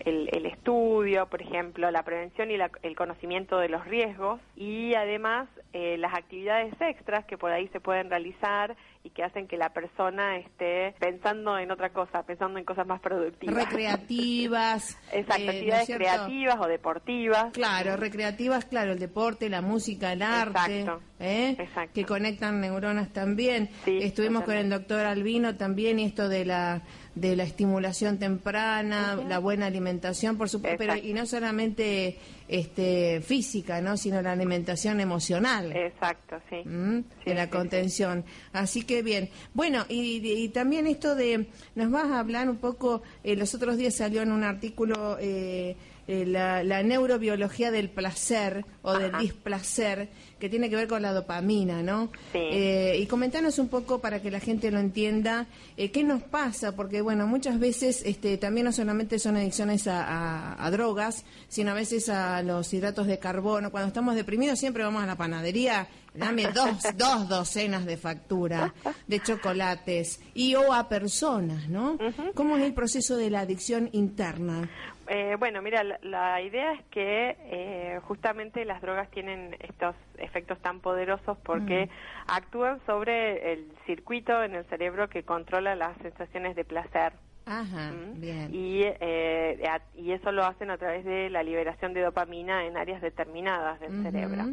el, 0.00 0.46
estudio, 0.46 1.26
por 1.26 1.42
ejemplo, 1.42 1.90
la 1.90 2.02
prevención 2.02 2.50
y 2.50 2.54
el 2.54 2.96
conocimiento 2.96 3.58
de 3.58 3.68
los 3.68 3.84
riesgos 3.86 4.40
y 4.56 4.94
además 4.94 5.48
eh, 5.72 5.96
las 5.98 6.14
actividades 6.14 6.74
extras 6.80 7.24
que 7.24 7.38
por 7.38 7.52
ahí 7.52 7.68
se 7.68 7.80
pueden 7.80 8.10
realizar 8.10 8.76
y 9.04 9.10
que 9.10 9.24
hacen 9.24 9.48
que 9.48 9.56
la 9.56 9.70
persona 9.70 10.36
esté 10.38 10.94
pensando 11.00 11.58
en 11.58 11.70
otra 11.70 11.90
cosa, 11.90 12.22
pensando 12.22 12.58
en 12.58 12.64
cosas 12.64 12.86
más 12.86 13.00
productivas. 13.00 13.64
Recreativas. 13.64 14.98
Exacto, 15.12 15.42
eh, 15.42 15.48
actividades 15.48 15.88
creativas 15.88 16.56
o 16.60 16.66
deportivas. 16.66 17.52
Claro, 17.52 17.96
recreativas, 17.96 18.64
claro, 18.64 18.92
el 18.92 18.98
deporte, 18.98 19.48
la 19.48 19.60
música, 19.60 20.12
el 20.12 20.22
arte, 20.22 20.86
¿eh? 21.18 21.56
Exacto. 21.58 21.92
que 21.94 22.04
conectan 22.04 22.60
neuronas 22.60 23.12
también. 23.12 23.70
Estuvimos 23.86 24.44
con 24.44 24.56
el 24.56 24.70
doctor 24.70 25.04
Albino 25.04 25.56
también 25.56 25.98
y 25.98 26.04
esto 26.04 26.28
de 26.28 26.44
la 26.44 26.82
de 27.14 27.36
la 27.36 27.42
estimulación 27.42 28.18
temprana, 28.18 29.16
la 29.28 29.38
buena 29.38 29.66
alimentación, 29.66 30.38
por 30.38 30.48
supuesto, 30.48 30.78
pero 30.78 30.96
y 30.96 31.12
no 31.12 31.26
solamente 31.26 32.18
este 32.52 33.22
física, 33.22 33.80
¿no? 33.80 33.96
sino 33.96 34.20
la 34.20 34.32
alimentación 34.32 35.00
emocional. 35.00 35.74
Exacto, 35.74 36.36
sí. 36.50 36.62
¿Mm? 36.68 37.04
de 37.24 37.34
la 37.34 37.48
contención. 37.48 38.24
Así 38.52 38.82
que 38.82 39.02
bien. 39.02 39.30
Bueno, 39.54 39.86
y, 39.88 40.48
también 40.50 40.86
esto 40.86 41.14
de, 41.14 41.46
nos 41.74 41.90
vas 41.90 42.10
a 42.10 42.18
hablar 42.18 42.50
un 42.50 42.58
poco, 42.58 43.02
eh, 43.24 43.36
los 43.36 43.54
otros 43.54 43.78
días 43.78 43.94
salió 43.94 44.20
en 44.20 44.32
un 44.32 44.44
artículo 44.44 45.16
eh, 45.18 45.76
eh, 46.12 46.26
la, 46.26 46.82
neurobiología 46.82 47.70
del 47.70 47.88
placer 47.88 48.66
o 48.82 48.92
del 48.92 49.16
displacer, 49.16 50.10
que 50.38 50.50
tiene 50.50 50.68
que 50.68 50.76
ver 50.76 50.86
con 50.86 51.00
la 51.00 51.10
dopamina, 51.14 51.82
¿no? 51.82 52.10
Sí. 52.32 52.38
Eh, 52.38 52.98
y 53.00 53.06
comentanos 53.06 53.58
un 53.58 53.68
poco 53.68 54.00
para 54.00 54.20
que 54.20 54.30
la 54.30 54.38
gente 54.38 54.70
lo 54.70 54.78
entienda, 54.78 55.46
eh, 55.78 55.90
qué 55.90 56.04
nos 56.04 56.22
pasa, 56.22 56.76
porque 56.76 57.00
bueno, 57.00 57.26
muchas 57.26 57.58
veces 57.58 58.02
este, 58.04 58.36
también 58.36 58.66
no 58.66 58.72
solamente 58.72 59.18
son 59.18 59.38
adicciones 59.38 59.86
a, 59.86 60.68
drogas, 60.70 61.24
sino 61.48 61.70
a 61.70 61.74
veces 61.74 62.10
a 62.10 62.42
los 62.42 62.74
hidratos 62.74 63.06
de 63.06 63.18
carbono. 63.18 63.70
Cuando 63.70 63.88
estamos 63.88 64.14
deprimidos 64.14 64.58
siempre 64.58 64.84
vamos 64.84 65.02
a 65.02 65.06
la 65.06 65.16
panadería 65.16 65.88
dame 66.14 66.46
dos, 66.52 66.76
dos 66.96 67.28
docenas 67.28 67.86
de 67.86 67.96
factura 67.96 68.74
de 69.06 69.20
chocolates 69.20 70.20
y 70.34 70.54
o 70.54 70.72
a 70.72 70.88
personas, 70.88 71.68
¿no? 71.68 71.98
¿Cómo 72.34 72.56
es 72.56 72.64
el 72.64 72.74
proceso 72.74 73.16
de 73.16 73.30
la 73.30 73.40
adicción 73.40 73.88
interna? 73.92 74.68
Eh, 75.08 75.36
bueno, 75.38 75.62
mira, 75.62 75.82
la, 76.02 76.40
idea 76.40 76.72
es 76.72 76.82
que 76.90 77.36
eh, 77.40 78.00
justamente 78.04 78.64
las 78.64 78.80
drogas 78.80 79.10
tienen 79.10 79.56
estos 79.60 79.96
efectos 80.18 80.58
tan 80.60 80.80
poderosos 80.80 81.36
porque 81.38 81.86
mm. 81.86 82.30
actúan 82.30 82.80
sobre 82.86 83.52
el 83.52 83.72
circuito 83.86 84.42
en 84.42 84.54
el 84.54 84.64
cerebro 84.66 85.08
que 85.08 85.24
controla 85.24 85.74
las 85.74 85.96
sensaciones 85.98 86.54
de 86.56 86.64
placer. 86.64 87.12
Ajá, 87.46 87.90
¿Mm? 87.90 88.20
bien. 88.20 88.54
Y, 88.54 88.82
eh, 88.84 89.60
y 89.96 90.12
eso 90.12 90.30
lo 90.30 90.44
hacen 90.44 90.70
a 90.70 90.78
través 90.78 91.04
de 91.04 91.30
la 91.30 91.42
liberación 91.42 91.92
de 91.94 92.02
dopamina 92.02 92.64
en 92.64 92.76
áreas 92.76 93.02
determinadas 93.02 93.80
del 93.80 94.02
cerebro. 94.02 94.44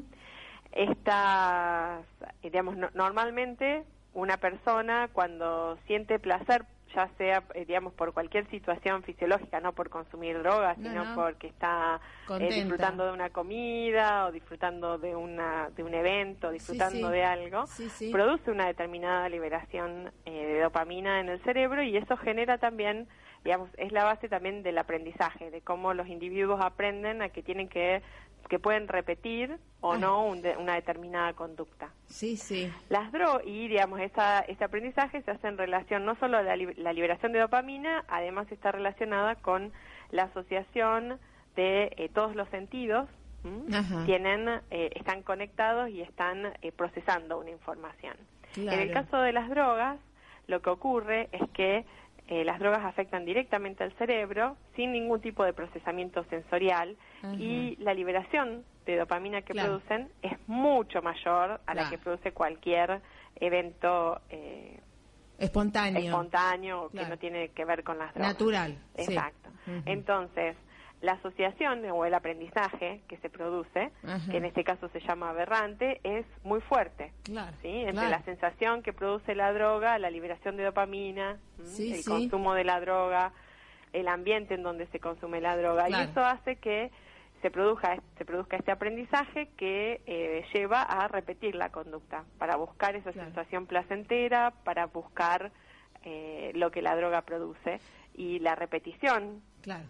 Estas, 0.71 2.03
digamos, 2.41 2.75
normalmente 2.93 3.83
una 4.13 4.37
persona 4.37 5.09
cuando 5.13 5.77
siente 5.85 6.19
placer 6.19 6.65
ya 6.93 7.07
sea, 7.17 7.43
eh, 7.53 7.65
digamos, 7.65 7.93
por 7.93 8.13
cualquier 8.13 8.49
situación 8.49 9.03
fisiológica, 9.03 9.59
no 9.59 9.73
por 9.73 9.89
consumir 9.89 10.41
drogas, 10.41 10.77
sino 10.77 11.15
porque 11.15 11.47
está 11.47 11.99
eh, 12.39 12.49
disfrutando 12.51 13.05
de 13.05 13.11
una 13.11 13.29
comida 13.29 14.25
o 14.25 14.31
disfrutando 14.31 14.97
de, 14.97 15.15
una, 15.15 15.69
de 15.75 15.83
un 15.83 15.93
evento, 15.93 16.51
disfrutando 16.51 17.09
de 17.09 17.23
algo, 17.23 17.65
produce 18.11 18.51
una 18.51 18.67
determinada 18.67 19.29
liberación 19.29 20.11
eh, 20.25 20.31
de 20.31 20.61
dopamina 20.61 21.19
en 21.19 21.29
el 21.29 21.41
cerebro 21.43 21.83
y 21.83 21.95
eso 21.97 22.17
genera 22.17 22.57
también, 22.57 23.07
digamos, 23.43 23.69
es 23.77 23.91
la 23.91 24.03
base 24.03 24.27
también 24.27 24.63
del 24.63 24.77
aprendizaje, 24.77 25.51
de 25.51 25.61
cómo 25.61 25.93
los 25.93 26.07
individuos 26.07 26.59
aprenden 26.61 27.21
a 27.21 27.29
que 27.29 27.43
tienen 27.43 27.69
que 27.69 28.01
que 28.49 28.57
pueden 28.59 28.87
repetir 28.87 29.59
o 29.81 29.95
no 29.97 30.25
una 30.25 30.75
determinada 30.75 31.33
conducta. 31.33 31.89
Sí, 32.07 32.35
sí. 32.35 32.71
Las 32.89 33.11
drogas, 33.11 33.43
y 33.45 33.67
digamos, 33.67 33.99
esa, 34.01 34.39
ese 34.41 34.63
aprendizaje 34.63 35.21
se 35.21 35.31
hace 35.31 35.47
en 35.47 35.57
relación 35.57 36.05
no 36.05 36.15
solo 36.15 36.37
a 36.37 36.43
la, 36.43 36.55
liberación 36.55 37.31
de 37.31 37.39
dopamina, 37.39 38.03
además 38.07 38.51
está 38.51 38.71
relacionada 38.71 39.35
con 39.35 39.71
la 40.11 40.23
asociación 40.23 41.19
de 41.55 41.93
eh, 41.97 42.09
todos 42.13 42.35
los 42.35 42.49
sentidos, 42.49 43.07
tienen, 44.05 44.49
eh, 44.69 44.89
están 44.95 45.23
conectados 45.23 45.89
y 45.89 46.01
están 46.01 46.51
eh, 46.61 46.71
procesando 46.73 47.39
una 47.39 47.51
información. 47.51 48.17
En 48.57 48.79
el 48.79 48.91
caso 48.91 49.21
de 49.21 49.31
las 49.31 49.49
drogas, 49.49 49.97
lo 50.47 50.61
que 50.61 50.69
ocurre 50.69 51.29
es 51.31 51.49
que 51.51 51.85
eh, 52.27 52.43
las 52.43 52.59
drogas 52.59 52.85
afectan 52.85 53.25
directamente 53.25 53.83
al 53.83 53.91
cerebro 53.93 54.55
sin 54.75 54.91
ningún 54.91 55.21
tipo 55.21 55.43
de 55.43 55.53
procesamiento 55.53 56.23
sensorial 56.25 56.95
y 57.37 57.75
la 57.77 57.93
liberación 57.93 58.63
de 58.85 58.97
dopamina 58.97 59.41
que 59.41 59.53
producen 59.53 60.09
es 60.21 60.33
mucho 60.47 61.01
mayor 61.01 61.61
a 61.65 61.73
la 61.73 61.89
que 61.89 61.97
produce 61.97 62.31
cualquier 62.31 63.01
evento 63.35 64.21
eh, 64.29 64.79
espontáneo, 65.37 66.01
espontáneo 66.01 66.89
que 66.89 67.05
no 67.05 67.17
tiene 67.17 67.49
que 67.49 67.65
ver 67.65 67.83
con 67.83 67.97
las 67.97 68.13
drogas. 68.13 68.33
Natural. 68.33 68.77
Exacto. 68.95 69.49
Entonces, 69.85 70.55
la 71.01 71.13
asociación 71.13 71.85
o 71.91 72.05
el 72.05 72.13
aprendizaje 72.13 73.01
que 73.07 73.17
se 73.17 73.29
produce, 73.29 73.91
que 74.29 74.37
en 74.37 74.45
este 74.45 74.63
caso 74.63 74.89
se 74.89 74.99
llama 74.99 75.29
aberrante, 75.29 76.01
es 76.03 76.25
muy 76.43 76.59
fuerte. 76.61 77.13
Claro, 77.23 77.55
¿sí? 77.61 77.69
Entre 77.69 78.09
la 78.09 78.21
sensación 78.23 78.81
que 78.81 78.91
produce 78.91 79.33
la 79.35 79.53
droga, 79.53 79.97
la 79.97 80.09
liberación 80.09 80.57
de 80.57 80.63
dopamina, 80.63 81.37
el 81.77 82.03
consumo 82.03 82.53
de 82.53 82.63
la 82.65 82.81
droga, 82.81 83.31
el 83.93 84.07
ambiente 84.07 84.55
en 84.55 84.63
donde 84.63 84.87
se 84.87 84.99
consume 84.99 85.39
la 85.39 85.55
droga. 85.55 85.89
Y 85.89 85.93
eso 85.93 86.23
hace 86.23 86.57
que 86.57 86.91
se 87.41 87.51
produzca, 87.51 88.01
se 88.17 88.25
produzca 88.25 88.57
este 88.57 88.71
aprendizaje 88.71 89.49
que 89.57 90.01
eh, 90.05 90.45
lleva 90.53 90.81
a 90.81 91.07
repetir 91.07 91.55
la 91.55 91.69
conducta, 91.69 92.25
para 92.37 92.55
buscar 92.55 92.95
esa 92.95 93.13
sensación 93.13 93.65
placentera, 93.65 94.53
para 94.63 94.87
buscar 94.87 95.51
eh, 96.03 96.51
lo 96.55 96.71
que 96.71 96.81
la 96.81 96.95
droga 96.95 97.21
produce. 97.21 97.79
Y 98.15 98.39
la 98.39 98.55
repetición 98.55 99.41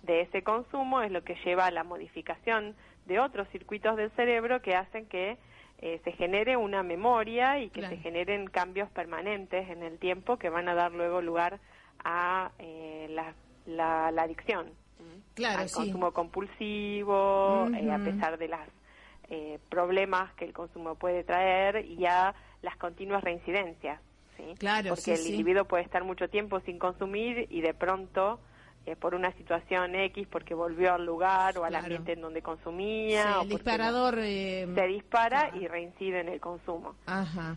de 0.04 0.22
ese 0.22 0.44
consumo 0.44 1.02
es 1.02 1.12
lo 1.12 1.24
que 1.24 1.36
lleva 1.46 1.66
a 1.66 1.72
la 1.72 1.84
modificación 1.84 2.76
de 3.06 3.20
otros 3.20 3.48
circuitos 3.50 3.98
del 3.98 4.12
cerebro 4.12 4.62
que 4.62 4.76
hacen 4.76 5.06
que 5.08 5.38
eh, 5.82 6.02
se 6.04 6.12
genere 6.12 6.58
una 6.58 6.84
memoria 6.84 7.60
y 7.60 7.70
que 7.70 7.88
se 7.88 7.98
generen 7.98 8.48
cambios 8.48 8.90
permanentes 8.90 9.70
en 9.70 9.82
el 9.82 9.98
tiempo 9.98 10.38
que 10.38 10.50
van 10.50 10.68
a 10.68 10.76
dar 10.76 10.92
luego 10.92 11.22
lugar 11.22 11.60
a 12.04 12.52
eh, 12.60 13.08
la, 13.10 13.34
la, 13.66 14.22
adicción. 14.22 14.72
Claro, 15.34 15.60
al 15.62 15.72
consumo 15.72 16.12
compulsivo, 16.12 17.68
eh, 17.74 17.92
a 17.92 18.00
pesar 18.00 18.38
de 18.38 18.48
los 18.48 18.60
problemas 19.70 20.34
que 20.34 20.46
el 20.46 20.54
consumo 20.54 20.96
puede 20.96 21.24
traer 21.24 21.86
y 21.86 22.06
a 22.06 22.34
las 22.62 22.76
continuas 22.78 23.24
reincidencias. 23.24 24.02
¿sí? 24.36 24.56
Claro, 24.58 24.90
Porque 24.90 25.14
el 25.14 25.28
individuo 25.28 25.66
puede 25.66 25.84
estar 25.84 26.04
mucho 26.04 26.30
tiempo 26.30 26.60
sin 26.62 26.80
consumir 26.80 27.48
y 27.50 27.62
de 27.62 27.74
pronto 27.74 28.40
eh, 28.86 28.96
por 28.96 29.14
una 29.14 29.32
situación 29.34 29.94
X, 29.94 30.28
porque 30.32 30.54
volvió 30.54 30.94
al 30.94 31.06
lugar 31.06 31.58
o 31.58 31.66
al 31.66 31.76
ambiente 31.76 32.14
en 32.14 32.22
donde 32.22 32.42
consumía. 32.42 33.40
o 33.40 33.44
el 33.44 33.50
disparador 33.50 34.18
eh, 34.20 34.68
se 34.74 34.88
dispara 34.88 35.52
y 35.56 35.68
reincide 35.68 36.22
en 36.22 36.30
el 36.30 36.40
consumo. 36.40 36.96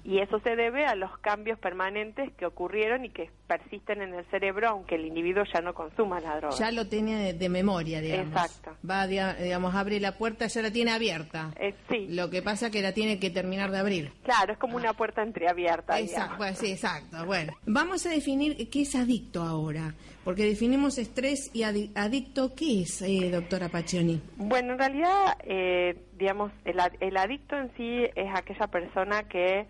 Y 0.04 0.18
eso 0.18 0.40
se 0.40 0.56
debe 0.56 0.84
a 0.84 0.94
los 0.94 1.16
cambios 1.18 1.58
permanentes 1.58 2.32
que 2.34 2.44
ocurrieron 2.44 3.04
y 3.04 3.10
que 3.10 3.30
persisten 3.46 4.02
en 4.02 4.14
el 4.14 4.24
cerebro, 4.26 4.68
aunque 4.68 4.96
el 4.96 5.06
individuo 5.06 5.44
ya 5.52 5.61
no 5.61 5.74
consuma 5.74 6.20
la 6.20 6.37
droga. 6.37 6.56
Ya 6.56 6.70
lo 6.70 6.87
tiene 6.87 7.32
de, 7.32 7.48
memoria, 7.48 8.00
digamos. 8.00 8.32
Exacto. 8.32 8.76
Va, 8.88 9.06
digamos, 9.06 9.74
abre 9.74 10.00
la 10.00 10.16
puerta, 10.16 10.46
ya 10.46 10.62
la 10.62 10.70
tiene 10.70 10.90
abierta. 10.90 11.50
Eh, 11.58 11.74
sí. 11.90 12.08
Lo 12.08 12.30
que 12.30 12.42
pasa 12.42 12.66
es 12.66 12.72
que 12.72 12.82
la 12.82 12.92
tiene 12.92 13.18
que 13.18 13.30
terminar 13.30 13.70
de 13.70 13.78
abrir. 13.78 14.12
Claro, 14.22 14.52
es 14.52 14.58
como 14.58 14.76
una 14.76 14.92
puerta 14.92 15.22
entreabierta. 15.22 15.98
Exacto, 15.98 16.37
pues, 16.38 16.58
sí, 16.58 16.72
exacto. 16.72 17.24
Bueno, 17.24 17.52
vamos 17.66 18.04
a 18.06 18.11
definir 18.11 18.68
qué 18.70 18.82
es 18.82 18.94
adicto 18.94 19.42
ahora. 19.42 19.94
Porque 20.24 20.44
definimos 20.44 20.98
estrés 20.98 21.50
y 21.52 21.64
adicto, 21.64 22.54
¿qué 22.54 22.82
es, 22.82 23.02
eh, 23.02 23.28
doctora 23.32 23.68
Pacioni? 23.68 24.22
Bueno, 24.37 24.74
en 24.74 24.78
realidad, 24.78 25.37
eh, 25.42 26.00
digamos, 26.16 26.52
el, 26.64 27.16
adicto 27.16 27.56
en 27.56 27.72
sí 27.76 28.04
es 28.14 28.32
aquella 28.32 28.68
persona 28.68 29.24
que 29.24 29.66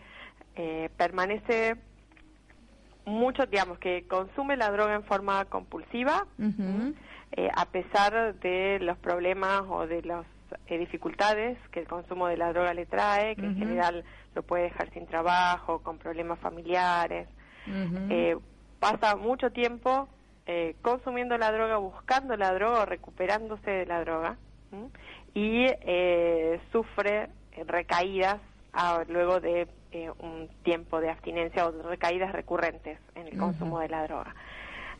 eh, 0.56 0.90
permanece 0.98 1.76
mucho, 3.06 3.46
digamos, 3.46 3.78
que 3.78 4.04
consume 4.06 4.58
la 4.58 4.70
droga 4.70 4.94
en 4.94 5.04
forma 5.04 5.46
compulsiva, 5.46 6.26
a 7.54 7.66
pesar 7.66 8.34
de 8.40 8.78
los 8.78 8.98
problemas 8.98 9.62
o 9.70 9.86
de 9.86 10.02
las 10.02 10.26
dificultades 10.68 11.56
que 11.70 11.80
el 11.80 11.88
consumo 11.88 12.26
de 12.28 12.36
la 12.36 12.52
droga 12.52 12.74
le 12.74 12.84
trae, 12.84 13.36
que 13.36 13.46
en 13.46 13.56
general 13.56 14.04
lo 14.34 14.42
puede 14.42 14.64
dejar 14.64 14.92
sin 14.92 15.06
trabajo, 15.06 15.78
con 15.78 15.96
problemas 15.96 16.38
familiares. 16.40 17.26
pasa 18.78 19.16
mucho 19.16 19.50
tiempo 19.50 20.08
eh, 20.46 20.74
consumiendo 20.83 21.38
la 21.38 21.52
droga, 21.52 21.76
buscando 21.76 22.37
la 22.37 22.52
droga 22.52 22.83
o 22.83 22.87
recuperándose 22.87 23.70
de 23.70 23.87
la 23.87 24.00
droga 24.00 24.37
y 25.35 25.66
eh, 25.66 26.61
sufre 26.72 27.28
recaídas 27.66 28.40
luego 29.09 29.38
de 29.38 29.68
eh, 29.92 30.11
un 30.18 30.48
tiempo 30.64 31.00
de 31.00 31.11
abstinencia 31.11 31.66
o 31.66 31.83
recaídas 31.83 32.33
recurrentes 32.33 32.98
en 33.14 33.28
el 33.28 33.38
consumo 33.38 33.78
de 33.81 33.88
la 33.88 34.02
droga. 34.05 34.35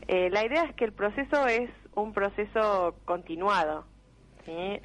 la 0.07 0.45
idea 0.45 0.63
es 0.63 0.75
que 0.75 0.85
el 0.85 0.93
proceso 0.93 1.47
es 1.47 1.69
un 1.95 2.13
proceso 2.13 2.95
continuado, 3.03 3.85
¿sí? 4.45 4.79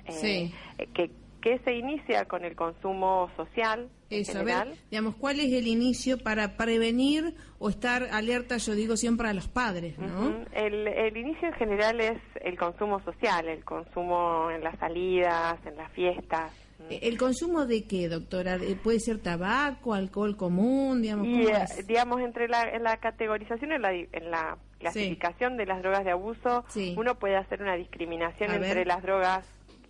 que 0.94 1.10
que 1.40 1.58
se 1.60 1.74
inicia 1.74 2.24
con 2.26 2.44
el 2.44 2.54
consumo 2.56 3.30
social. 3.36 3.88
Eso, 4.10 4.42
digamos, 4.90 5.16
¿cuál 5.16 5.38
es 5.40 5.52
el 5.52 5.66
inicio 5.66 6.18
para 6.18 6.56
prevenir 6.56 7.34
o 7.58 7.68
estar 7.68 8.04
alerta, 8.12 8.56
yo 8.56 8.74
digo 8.74 8.96
siempre 8.96 9.28
a 9.28 9.34
los 9.34 9.48
padres, 9.48 9.98
¿no? 9.98 10.44
el, 10.52 10.88
el, 10.88 11.16
inicio 11.16 11.48
en 11.48 11.54
general 11.54 12.00
es 12.00 12.18
el 12.40 12.56
consumo 12.56 13.00
social, 13.00 13.48
el 13.48 13.64
consumo 13.64 14.50
en 14.50 14.64
las 14.64 14.78
salidas, 14.78 15.58
en 15.66 15.76
las 15.76 15.92
fiestas. 15.92 16.52
¿El 16.88 17.18
consumo 17.18 17.66
de 17.66 17.86
qué, 17.86 18.08
doctora? 18.08 18.56
¿Puede 18.82 19.00
ser 19.00 19.18
tabaco, 19.18 19.94
alcohol 19.94 20.36
común? 20.36 21.02
Digamos, 21.02 21.26
eh, 21.26 21.82
digamos 21.86 22.20
entre 22.20 22.48
la, 22.48 22.62
en 22.62 22.82
la 22.82 22.96
categorización, 22.96 23.72
en 23.72 23.82
la, 23.82 23.92
en 23.92 24.30
la 24.30 24.56
clasificación 24.78 25.56
de 25.56 25.66
las 25.66 25.82
drogas 25.82 26.04
de 26.04 26.12
abuso, 26.12 26.64
uno 26.96 27.16
puede 27.16 27.36
hacer 27.36 27.60
una 27.60 27.74
discriminación 27.74 28.52
entre 28.52 28.84
las 28.86 29.02
drogas 29.02 29.44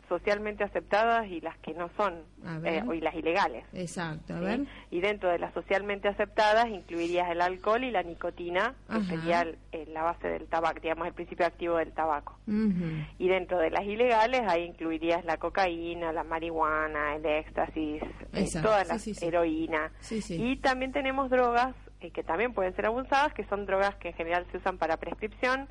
socialmente 0.09 0.65
aceptadas 0.65 1.27
y 1.27 1.41
las 1.41 1.57
que 1.59 1.75
no 1.75 1.91
son, 1.97 2.23
eh, 2.65 2.83
y 2.95 3.01
las 3.01 3.15
ilegales. 3.15 3.65
Exacto, 3.73 4.35
a 4.35 4.41
ver. 4.41 4.61
Y 4.91 5.01
dentro 5.01 5.29
de 5.31 5.39
las 5.39 5.53
socialmente 5.55 6.09
aceptadas 6.09 6.69
incluirías 6.69 7.31
el 7.31 7.41
alcohol 7.41 7.85
y 7.85 7.91
la 7.91 8.03
nicotina, 8.03 8.75
que 8.91 9.03
sería 9.05 9.47
la 9.89 10.03
base 10.03 10.29
del 10.29 10.47
tabaco, 10.47 10.81
digamos, 10.81 11.07
el 11.07 11.13
principio 11.13 11.47
activo 11.47 11.77
del 11.77 11.93
tabaco. 11.93 12.39
Y 12.47 13.29
dentro 13.29 13.59
de 13.59 13.71
las 13.71 13.85
ilegales, 13.85 14.43
ahí 14.49 14.65
incluirías 14.65 15.25
la 15.25 15.37
cocaína, 15.37 16.13
la 16.13 16.25
marihuana, 16.25 17.17
el 17.17 17.27
éxtasis, 17.27 18.03
eh, 18.33 18.49
todas 18.63 18.89
las 18.89 19.23
heroína. 19.23 19.93
Y 20.31 20.57
también 20.57 20.93
tenemos 20.93 21.31
drogas 21.31 21.75
eh, 22.01 22.11
que 22.11 22.23
también 22.23 22.55
pueden 22.55 22.75
ser 22.75 22.87
abusadas, 22.87 23.35
que 23.35 23.45
son 23.45 23.67
drogas 23.67 23.95
que 23.97 24.09
en 24.09 24.15
general 24.15 24.47
se 24.51 24.59
usan 24.59 24.79
para 24.79 24.97
prescripción, 24.97 25.69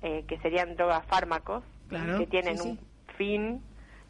que 0.00 0.38
serían 0.42 0.76
drogas 0.76 1.04
fármacos, 1.06 1.64
que 1.90 2.26
tienen 2.26 2.60
un 2.60 2.78
fin 3.18 3.60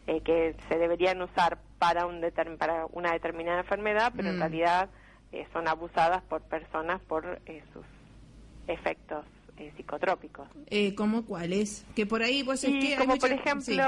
eh, 0.07 0.21
que 0.21 0.55
se 0.69 0.79
deberían 0.79 1.21
usar 1.21 1.59
para, 1.79 2.07
un 2.07 2.23
para 2.59 2.87
una 2.93 3.13
determinada 3.13 3.61
enfermedad, 3.61 4.13
pero 4.17 4.29
en 4.29 4.37
mm. 4.37 4.41
realidad 4.41 4.89
eh, 5.33 5.47
son 5.53 5.67
abusadas 5.69 6.23
por 6.23 6.43
personas 6.43 7.01
por 7.03 7.41
eh, 7.47 7.63
sus 7.73 7.85
efectos 8.69 9.25
psicotrópicos. 9.77 10.47
¿Cómo 10.97 11.27
cuáles? 11.27 11.85
Que 11.97 12.07
por 12.07 12.23
ahí 12.23 12.45
pues 12.45 12.63
es 12.63 12.71
que 12.71 12.97
como 12.97 13.17
por 13.17 13.33
ejemplo 13.33 13.83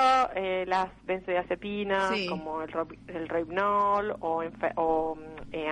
las 0.66 0.88
benzodiazepinas, 1.06 2.10
como 2.28 2.62
el, 2.62 2.72
el 3.06 3.28
roibnol 3.28 4.16
o, 4.18 4.42
o 4.74 5.18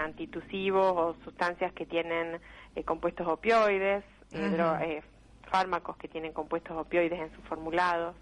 antitusivos 0.01 0.93
o 0.97 1.17
sustancias 1.25 1.73
que 1.73 1.85
tienen 1.85 2.41
compuestos 2.85 3.27
opioides, 3.27 4.05
fármacos 5.51 5.97
que 5.97 6.07
tienen 6.07 6.33
compuestos 6.33 6.77
opioides 6.77 7.19
en 7.19 7.35
sus 7.35 7.45
formulados 7.47 8.15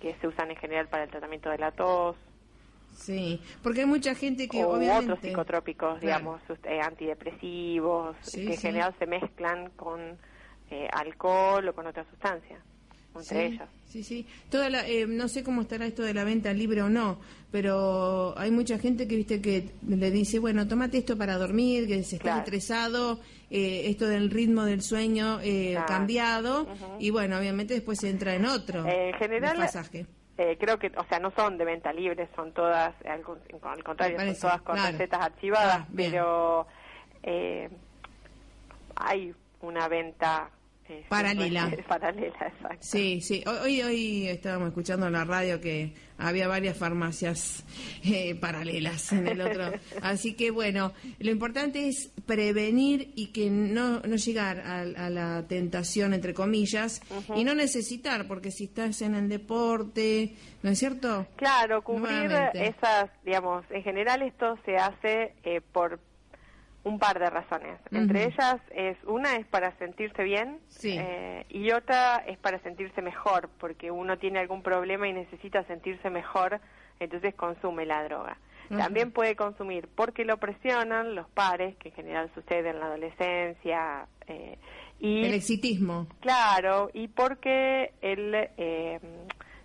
que 0.00 0.14
se 0.20 0.26
usan 0.26 0.50
en 0.50 0.56
general 0.56 0.88
para 0.88 1.04
el 1.04 1.10
tratamiento 1.10 1.50
de 1.50 1.58
la 1.58 1.70
tos. 1.72 2.16
Sí, 2.92 3.40
porque 3.62 3.80
hay 3.80 3.86
mucha 3.86 4.14
gente 4.14 4.48
que 4.48 4.64
o 4.64 4.70
obviamente... 4.70 5.12
otros 5.12 5.20
psicotrópicos, 5.20 6.00
digamos, 6.00 6.40
eh, 6.64 6.80
antidepresivos, 6.80 8.16
que 8.32 8.52
en 8.52 8.58
general 8.58 8.94
se 8.98 9.06
mezclan 9.06 9.70
con 9.70 10.18
eh, 10.70 10.88
alcohol 10.92 11.68
o 11.68 11.74
con 11.74 11.86
otras 11.86 12.06
sustancias, 12.08 12.60
entre 13.14 13.48
sí, 13.48 13.54
ellas. 13.54 13.68
Sí, 13.88 14.04
sí. 14.04 14.26
Toda 14.50 14.70
la, 14.70 14.86
eh, 14.86 15.06
no 15.06 15.26
sé 15.28 15.42
cómo 15.42 15.62
estará 15.62 15.84
esto 15.86 16.02
de 16.02 16.14
la 16.14 16.22
venta 16.24 16.52
libre 16.52 16.80
o 16.82 16.88
no, 16.88 17.18
pero 17.50 18.38
hay 18.38 18.50
mucha 18.52 18.78
gente 18.78 19.08
que 19.08 19.16
viste 19.16 19.40
que 19.42 19.70
le 19.88 20.10
dice, 20.12 20.38
bueno, 20.38 20.68
tomate 20.68 20.98
esto 20.98 21.18
para 21.18 21.36
dormir, 21.36 21.88
que 21.88 22.02
se 22.04 22.16
está 22.16 22.22
Claro. 22.30 22.38
estresado, 22.44 23.20
eh, 23.50 23.82
esto 23.86 24.06
del 24.06 24.30
ritmo 24.30 24.64
del 24.64 24.82
sueño 24.82 25.40
eh, 25.42 25.70
Claro. 25.72 25.86
cambiado, 25.88 26.68
y 27.00 27.10
bueno, 27.10 27.36
obviamente 27.38 27.74
después 27.74 27.98
se 27.98 28.10
entra 28.10 28.34
en 28.36 28.44
otro 28.46 28.86
En 28.86 29.12
general, 29.14 29.56
desfasaje. 29.58 30.06
Eh, 30.38 30.56
creo 30.58 30.78
que, 30.78 30.86
o 30.96 31.04
sea, 31.08 31.18
no 31.18 31.32
son 31.32 31.58
de 31.58 31.64
venta 31.64 31.92
libre, 31.92 32.28
son 32.36 32.52
todas, 32.54 32.94
al, 33.04 33.22
con- 33.22 33.40
al 33.62 33.84
contrario, 33.84 34.16
parece, 34.16 34.40
son 34.40 34.50
todas 34.50 34.62
con 34.62 34.76
claro. 34.76 34.92
recetas 34.96 35.20
archivadas, 35.20 35.80
Ah, 35.80 35.86
bien. 35.90 36.12
pero 36.12 36.66
eh, 37.24 37.68
hay 38.96 39.34
una 39.60 39.88
venta 39.88 40.50
Paralela. 41.08 41.66
siempre- 41.66 41.82
paralela, 41.88 42.36
exacto. 42.46 42.78
Sí, 42.80 43.20
sí. 43.20 43.42
Hoy, 43.46 43.82
hoy, 43.82 44.28
estábamos 44.28 44.68
escuchando 44.68 45.06
en 45.06 45.12
la 45.12 45.24
radio 45.24 45.60
que 45.60 45.92
había 46.18 46.48
varias 46.48 46.76
farmacias 46.76 47.64
eh, 48.04 48.34
paralelas 48.34 49.12
en 49.12 49.26
el 49.26 49.40
otro. 49.40 49.72
Así 50.02 50.34
que 50.34 50.50
bueno, 50.50 50.92
lo 51.18 51.30
importante 51.30 51.88
es 51.88 52.08
prevenir 52.26 53.12
y 53.16 53.28
que 53.28 53.48
no, 53.50 54.00
no 54.00 54.16
llegar 54.16 54.60
a, 54.60 54.80
a 54.80 55.10
la 55.10 55.46
tentación, 55.48 56.12
entre 56.14 56.34
comillas, 56.34 57.00
y 57.34 57.44
no 57.44 57.54
necesitar, 57.54 58.26
porque 58.26 58.50
si 58.50 58.64
estás 58.64 59.00
en 59.02 59.14
el 59.14 59.28
deporte, 59.28 60.34
¿no 60.62 60.70
es 60.70 60.78
cierto? 60.78 61.26
Claro, 61.36 61.82
cubrir 61.82 62.02
Nuevamente. 62.28 62.66
esas, 62.68 63.10
digamos, 63.24 63.64
en 63.70 63.82
general 63.82 64.22
esto 64.22 64.58
se 64.64 64.76
hace 64.76 65.32
eh, 65.44 65.60
por 65.72 65.98
un 66.84 66.98
par 66.98 67.18
de 67.18 67.28
razones. 67.28 67.78
Entre 67.90 68.24
ellas 68.24 68.56
es 68.70 68.96
una 69.04 69.36
es 69.36 69.46
para 69.46 69.76
sentirse 69.78 70.22
bien 70.22 70.58
Sí. 70.68 70.96
eh, 70.98 71.44
y 71.50 71.70
otra 71.72 72.16
es 72.26 72.38
para 72.38 72.58
sentirse 72.60 73.02
mejor, 73.02 73.50
porque 73.58 73.90
uno 73.90 74.16
tiene 74.18 74.38
algún 74.38 74.62
problema 74.62 75.06
y 75.08 75.12
necesita 75.12 75.62
sentirse 75.64 76.08
mejor, 76.10 76.60
entonces 76.98 77.34
consume 77.34 77.86
la 77.86 78.02
droga. 78.04 78.36
También 78.70 79.10
puede 79.10 79.34
consumir 79.34 79.88
porque 79.96 80.24
lo 80.24 80.36
presionan 80.36 81.16
los 81.16 81.28
pares, 81.30 81.76
que 81.78 81.88
en 81.88 81.94
general 81.96 82.30
sucede 82.36 82.70
en 82.70 82.78
la 82.78 82.86
adolescencia, 82.86 84.06
eh, 84.28 84.58
y 85.00 85.24
El 85.24 85.34
exitismo. 85.34 86.06
Claro, 86.20 86.88
y 86.94 87.08
porque 87.08 87.92
el, 88.00 88.32
eh, 88.34 89.00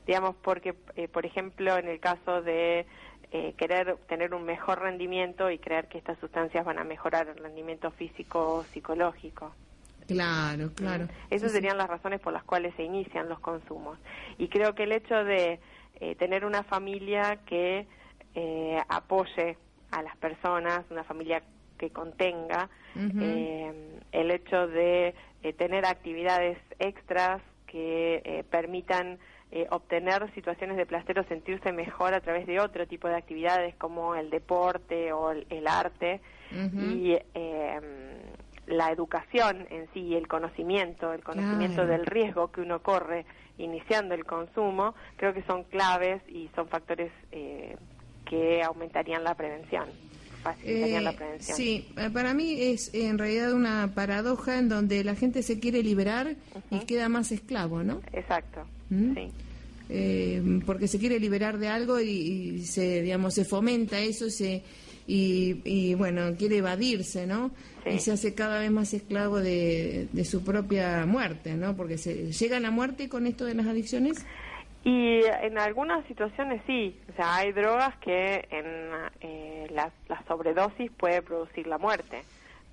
digamos, 0.07 0.35
porque, 0.37 0.73
eh, 0.95 1.07
por 1.07 1.25
ejemplo, 1.25 1.77
en 1.77 1.87
el 1.87 1.99
caso 1.99 2.41
de 2.41 2.87
eh, 3.31 3.53
querer 3.57 3.97
tener 4.07 4.33
un 4.33 4.43
mejor 4.43 4.81
rendimiento 4.81 5.49
y 5.51 5.57
creer 5.57 5.87
que 5.87 5.97
estas 5.97 6.17
sustancias 6.19 6.65
van 6.65 6.79
a 6.79 6.83
mejorar 6.83 7.27
el 7.27 7.37
rendimiento 7.37 7.91
físico 7.91 8.55
o 8.55 8.63
psicológico. 8.63 9.53
Claro, 10.07 10.71
claro. 10.75 11.07
Esas 11.29 11.51
serían 11.51 11.77
las 11.77 11.87
razones 11.87 12.19
por 12.19 12.31
las 12.31 12.43
cuales 12.43 12.75
se 12.75 12.83
inician 12.83 13.27
los 13.27 13.39
consumos. 13.39 13.97
Y 14.37 14.49
creo 14.49 14.75
que 14.75 14.83
el 14.83 14.91
hecho 14.91 15.23
de 15.23 15.59
eh, 15.99 16.15
tener 16.15 16.45
una 16.45 16.63
familia 16.63 17.39
que 17.45 17.87
eh, 18.35 18.81
apoye 18.87 19.57
a 19.91 20.03
las 20.03 20.15
personas, 20.17 20.85
una 20.91 21.03
familia 21.03 21.41
que 21.77 21.89
contenga, 21.89 22.69
eh, 22.95 23.99
el 24.13 24.31
hecho 24.31 24.67
de 24.67 25.13
eh, 25.43 25.53
tener 25.53 25.85
actividades 25.85 26.57
extras 26.79 27.41
que 27.67 28.21
eh, 28.23 28.43
permitan 28.49 29.19
eh, 29.55 29.65
obtener 29.71 30.29
situaciones 30.35 30.75
de 30.77 30.85
placer 30.85 31.17
o 31.17 31.23
sentirse 31.23 31.71
mejor 31.71 32.13
a 32.13 32.19
través 32.19 32.45
de 32.45 32.59
otro 32.59 32.85
tipo 32.85 33.07
de 33.07 33.15
actividades 33.15 33.73
como 33.75 34.13
el 34.15 34.29
deporte 34.29 35.13
o 35.13 35.31
el, 35.31 35.47
el 35.49 35.65
arte 35.67 36.19
y 36.73 37.13
eh, 37.33 37.79
la 38.67 38.91
educación 38.91 39.65
en 39.69 39.87
sí, 39.93 40.13
el 40.15 40.27
conocimiento, 40.27 41.13
el 41.13 41.23
conocimiento 41.23 41.77
Claro. 41.83 41.89
del 41.91 42.05
riesgo 42.05 42.51
que 42.51 42.61
uno 42.61 42.81
corre 42.81 43.25
iniciando 43.57 44.13
el 44.13 44.25
consumo, 44.25 44.93
creo 45.15 45.33
que 45.33 45.41
son 45.43 45.63
claves 45.63 46.21
y 46.27 46.49
son 46.55 46.67
factores 46.67 47.11
eh, 47.31 47.77
que 48.25 48.61
aumentarían 48.61 49.23
la 49.23 49.35
prevención, 49.35 49.85
la 50.43 50.51
Eh, 50.65 51.13
prevención. 51.15 51.55
sí, 51.57 51.87
eh, 51.97 52.09
para 52.11 52.33
mí 52.33 52.59
es 52.61 52.93
en 52.93 53.17
realidad 53.17 53.53
una 53.53 53.91
paradoja 53.95 54.57
en 54.59 54.67
donde 54.67 55.03
la 55.05 55.15
gente 55.15 55.41
se 55.43 55.59
quiere 55.59 55.81
liberar 55.81 56.35
y 56.69 56.79
queda 56.85 57.07
más 57.07 57.31
esclavo, 57.31 57.83
¿no? 57.83 58.01
Exacto, 58.13 58.65
¿Mm? 58.89 59.13
sí. 59.15 59.31
Eh, 59.89 60.61
porque 60.65 60.87
se 60.87 60.99
quiere 60.99 61.19
liberar 61.19 61.57
de 61.57 61.67
algo 61.67 61.99
y, 61.99 62.09
y 62.09 62.65
se, 62.65 63.01
digamos, 63.01 63.35
se 63.35 63.45
fomenta 63.45 63.99
eso 63.99 64.29
se, 64.29 64.63
y, 65.07 65.61
y, 65.63 65.93
bueno, 65.93 66.35
quiere 66.37 66.57
evadirse, 66.57 67.27
¿no? 67.27 67.51
Sí. 67.83 67.91
Y 67.91 67.99
se 67.99 68.11
hace 68.11 68.33
cada 68.33 68.59
vez 68.59 68.71
más 68.71 68.93
esclavo 68.93 69.39
de, 69.39 70.07
de 70.11 70.25
su 70.25 70.43
propia 70.43 71.05
muerte, 71.05 71.53
¿no? 71.53 71.75
Porque 71.75 71.97
se 71.97 72.31
llega 72.31 72.57
a 72.57 72.59
la 72.59 72.71
muerte 72.71 73.09
con 73.09 73.27
esto 73.27 73.45
de 73.45 73.53
las 73.53 73.67
adicciones. 73.67 74.25
Y 74.83 75.21
en 75.41 75.57
algunas 75.57 76.05
situaciones 76.05 76.61
sí, 76.67 76.95
o 77.11 77.15
sea, 77.15 77.37
hay 77.37 77.51
drogas 77.51 77.95
que 77.97 78.47
en 78.51 78.65
eh, 79.21 79.67
la, 79.71 79.91
la 80.07 80.23
sobredosis 80.27 80.91
puede 80.91 81.23
producir 81.23 81.65
la 81.65 81.79
muerte. 81.79 82.21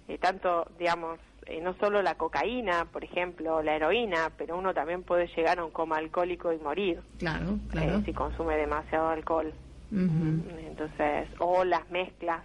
Eh, 0.08 0.18
tanto, 0.18 0.66
digamos, 0.78 1.18
eh, 1.46 1.60
no 1.60 1.74
solo 1.74 2.02
la 2.02 2.14
cocaína, 2.14 2.86
por 2.92 3.04
ejemplo, 3.04 3.62
la 3.62 3.76
heroína, 3.76 4.30
pero 4.36 4.56
uno 4.56 4.72
también 4.74 5.02
puede 5.02 5.26
llegar 5.28 5.58
a 5.58 5.64
un 5.64 5.70
coma 5.70 5.96
alcohólico 5.96 6.52
y 6.52 6.58
morir 6.58 7.00
Claro, 7.18 7.54
eh, 7.54 7.68
claro. 7.70 8.02
si 8.04 8.12
consume 8.12 8.56
demasiado 8.56 9.08
alcohol. 9.08 9.52
Entonces, 9.90 11.28
o 11.38 11.64
las 11.64 11.88
mezclas 11.90 12.42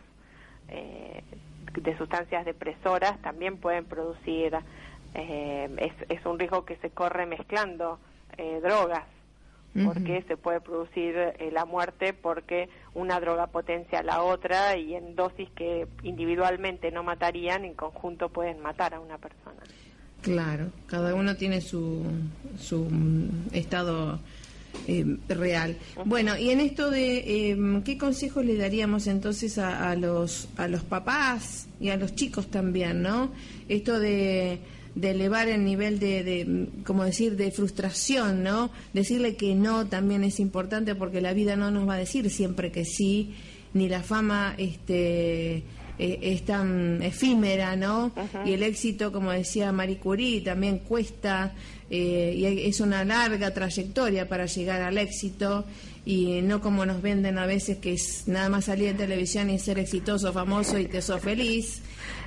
eh, 0.70 1.24
de 1.74 1.98
sustancias 1.98 2.44
depresoras 2.46 3.22
también 3.22 3.58
pueden 3.58 3.86
producir, 3.86 4.54
eh, 5.14 5.70
es, 5.78 5.94
es 6.10 6.26
un 6.26 6.38
riesgo 6.38 6.66
que 6.66 6.76
se 6.78 6.90
corre 6.90 7.26
mezclando 7.26 8.00
drogas, 8.62 9.04
porque 9.86 10.24
se 10.28 10.38
puede 10.38 10.62
producir 10.62 11.16
eh, 11.18 11.50
la 11.52 11.66
muerte 11.66 12.14
porque 12.14 12.70
una 12.94 13.20
droga 13.20 13.48
potencia 13.48 14.00
a 14.00 14.04
la 14.04 14.22
otra 14.22 14.78
y 14.78 14.96
en 14.96 15.16
dosis 15.16 15.50
que 15.52 15.88
individualmente 16.04 16.92
no 16.92 17.04
matarían, 17.04 17.66
en 17.66 17.74
conjunto 17.74 18.30
pueden 18.30 18.60
matar 18.60 18.94
a 18.94 19.00
una 19.00 19.18
persona. 19.18 19.62
Claro, 20.22 20.72
cada 20.88 21.14
uno 21.16 21.36
tiene 21.36 21.62
su, 21.62 22.04
su 22.58 22.88
mm, 22.90 23.50
estado 23.54 24.20
eh, 24.88 25.18
real. 25.30 25.78
Bueno, 26.06 26.38
y 26.38 26.50
en 26.50 26.60
esto 26.60 26.90
de 26.90 27.52
eh, 27.52 27.58
qué 27.84 27.98
consejos 27.98 28.46
le 28.46 28.58
daríamos 28.58 29.08
entonces 29.08 29.58
a, 29.58 29.90
a 29.90 29.96
los 29.96 30.50
a 30.58 30.68
los 30.68 30.84
papás 30.84 31.68
y 31.80 31.90
a 31.90 31.98
los 31.98 32.16
chicos 32.16 32.48
también, 32.48 33.02
¿no? 33.02 33.32
Esto 33.68 34.00
de, 34.00 34.60
de 35.00 35.12
elevar 35.12 35.48
el 35.48 35.64
nivel 35.64 36.00
de, 36.00 36.24
de, 36.24 36.68
como 36.84 37.04
decir, 37.04 37.36
de 37.36 37.52
frustración, 37.52 38.44
¿no? 38.44 38.72
Decirle 38.94 39.36
que 39.36 39.54
no 39.54 39.88
también 39.88 40.24
es 40.24 40.40
importante 40.40 40.96
porque 40.96 41.22
la 41.22 41.34
vida 41.34 41.56
no 41.56 41.70
nos 41.70 41.88
va 41.88 41.96
a 41.96 41.98
decir 41.98 42.30
siempre 42.32 42.72
que 42.72 42.84
sí, 42.84 43.36
ni 43.74 43.88
la 43.88 44.02
fama, 44.02 44.56
este 44.58 45.64
eh, 46.00 46.20
es 46.22 46.46
tan 46.46 47.02
efímera, 47.04 47.76
¿no? 47.76 48.12
Y 48.46 48.54
el 48.54 48.64
éxito, 48.64 49.12
como 49.12 49.32
decía 49.32 49.72
Marie 49.72 49.98
Curie, 49.98 50.42
también 50.42 50.80
cuesta 50.80 51.54
eh, 51.90 52.34
y 52.36 52.68
es 52.68 52.80
una 52.82 53.06
larga 53.06 53.54
trayectoria 53.54 54.28
para 54.28 54.46
llegar 54.46 54.82
al 54.82 54.98
éxito 54.98 55.66
y 56.06 56.42
no 56.42 56.60
como 56.60 56.86
nos 56.86 57.02
venden 57.02 57.38
a 57.38 57.46
veces 57.46 57.78
que 57.78 57.94
es 57.94 58.28
nada 58.28 58.50
más 58.50 58.66
salir 58.66 58.90
en 58.90 58.98
televisión 58.98 59.50
y 59.50 59.60
ser 59.60 59.78
exitoso, 59.78 60.34
famoso 60.34 60.80
y 60.80 60.86
te 60.86 61.02
sos 61.02 61.22
feliz. 61.22 61.82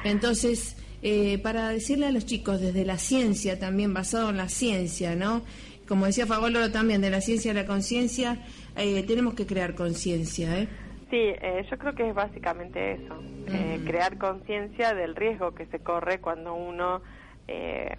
Entonces, 0.05 0.77
eh, 1.03 1.39
para 1.39 1.69
decirle 1.71 2.07
a 2.07 2.11
los 2.13 2.27
chicos 2.27 2.61
desde 2.61 2.85
la 2.85 2.99
ciencia, 2.99 3.59
también 3.59 3.93
basado 3.95 4.31
en 4.31 4.37
la 4.37 4.49
ciencia, 4.49 5.15
¿no? 5.17 5.43
Como 5.89 6.07
decía 6.07 6.27
Favoloro 6.27 6.71
también, 6.71 7.01
de 7.01 7.11
la 7.11 7.21
ciencia 7.21 7.51
a 7.51 7.55
la 7.55 7.67
conciencia, 7.67 8.39
eh, 8.77 9.03
tenemos 9.05 9.35
que 9.35 9.47
crear 9.47 9.75
conciencia, 9.75 10.59
¿eh? 10.59 10.69
Sí, 11.11 11.17
eh, 11.19 11.67
yo 11.69 11.77
creo 11.79 11.95
que 11.95 12.09
es 12.09 12.15
básicamente 12.15 12.93
eso, 12.93 13.21
eh, 13.49 13.81
crear 13.85 14.17
conciencia 14.17 14.95
del 14.95 15.17
riesgo 15.17 15.53
que 15.55 15.67
se 15.67 15.81
corre 15.81 16.21
cuando 16.21 16.55
uno, 16.55 17.03
eh, 17.49 17.97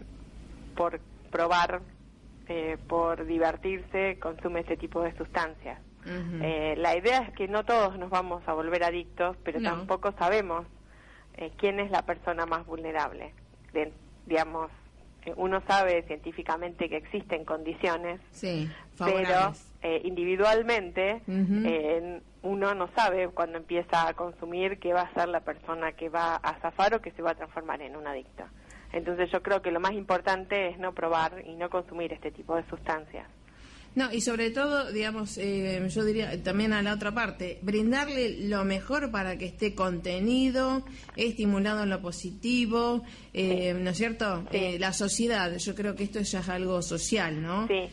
por 0.77 1.01
probar, 1.29 1.81
eh, 2.47 2.77
por 2.87 3.25
divertirse, 3.25 4.17
consume 4.19 4.61
este 4.61 4.77
tipo 4.77 5.01
de 5.01 5.13
sustancias. 5.17 5.79
Eh, 6.05 6.75
la 6.77 6.97
idea 6.97 7.19
es 7.19 7.33
que 7.35 7.47
no 7.47 7.63
todos 7.65 7.99
nos 7.99 8.09
vamos 8.09 8.41
a 8.47 8.53
volver 8.53 8.83
adictos, 8.83 9.35
pero 9.43 9.59
No. 9.59 9.69
tampoco 9.71 10.13
sabemos 10.17 10.65
eh, 11.37 11.51
quién 11.57 11.79
es 11.79 11.89
la 11.91 12.01
persona 12.03 12.45
más 12.45 12.65
vulnerable. 12.65 13.33
De- 13.73 13.93
digamos, 14.25 14.69
eh, 15.25 15.33
uno 15.35 15.61
sabe 15.67 16.03
científicamente 16.03 16.89
que 16.89 16.97
existen 16.97 17.45
condiciones 17.45 18.19
Sí, 18.31 18.71
pero 19.13 19.29
eh, 19.81 20.01
individualmente 20.03 21.21
eh, 21.65 22.21
uno 22.43 22.73
no 22.75 22.89
sabe 22.95 23.29
cuando 23.29 23.57
empieza 23.57 24.07
a 24.07 24.13
consumir 24.13 24.79
qué 24.79 24.93
va 24.93 25.01
a 25.01 25.13
ser 25.13 25.29
la 25.29 25.41
persona 25.41 25.91
que 25.93 26.09
va 26.09 26.35
a 26.35 26.53
zafar 26.59 26.93
o 26.95 27.01
que 27.01 27.11
se 27.11 27.21
va 27.21 27.31
a 27.31 27.35
transformar 27.35 27.81
en 27.81 27.95
un 27.95 28.07
adicto. 28.07 28.43
Entonces 28.93 29.29
yo 29.31 29.41
creo 29.41 29.61
que 29.61 29.71
lo 29.71 29.79
más 29.79 29.93
importante 29.93 30.67
es 30.69 30.77
no 30.79 30.93
probar 30.93 31.43
y 31.45 31.55
no 31.55 31.69
consumir 31.69 32.11
este 32.13 32.31
tipo 32.31 32.55
de 32.55 32.63
sustancias. 32.69 33.27
No, 33.93 34.11
y 34.11 34.21
sobre 34.21 34.51
todo, 34.51 34.89
digamos, 34.91 35.37
eh, 35.37 35.85
yo 35.89 36.05
diría 36.05 36.41
también 36.41 36.71
a 36.71 36.81
la 36.81 36.93
otra 36.93 37.11
parte, 37.11 37.59
brindarle 37.61 38.47
lo 38.47 38.63
mejor 38.63 39.11
para 39.11 39.37
que 39.37 39.45
esté 39.45 39.75
contenido, 39.75 40.85
estimulado 41.17 41.83
en 41.83 41.89
lo 41.89 42.01
positivo, 42.01 43.03
eh, 43.33 43.73
¿no 43.73 43.89
es 43.89 43.97
cierto? 43.97 44.45
Eh, 44.51 44.77
la 44.79 44.93
sociedad, 44.93 45.57
yo 45.57 45.75
creo 45.75 45.95
que 45.95 46.05
esto 46.05 46.21
ya 46.21 46.39
es 46.39 46.49
algo 46.49 46.81
social, 46.81 47.41
¿no? 47.41 47.67
Sí. 47.67 47.89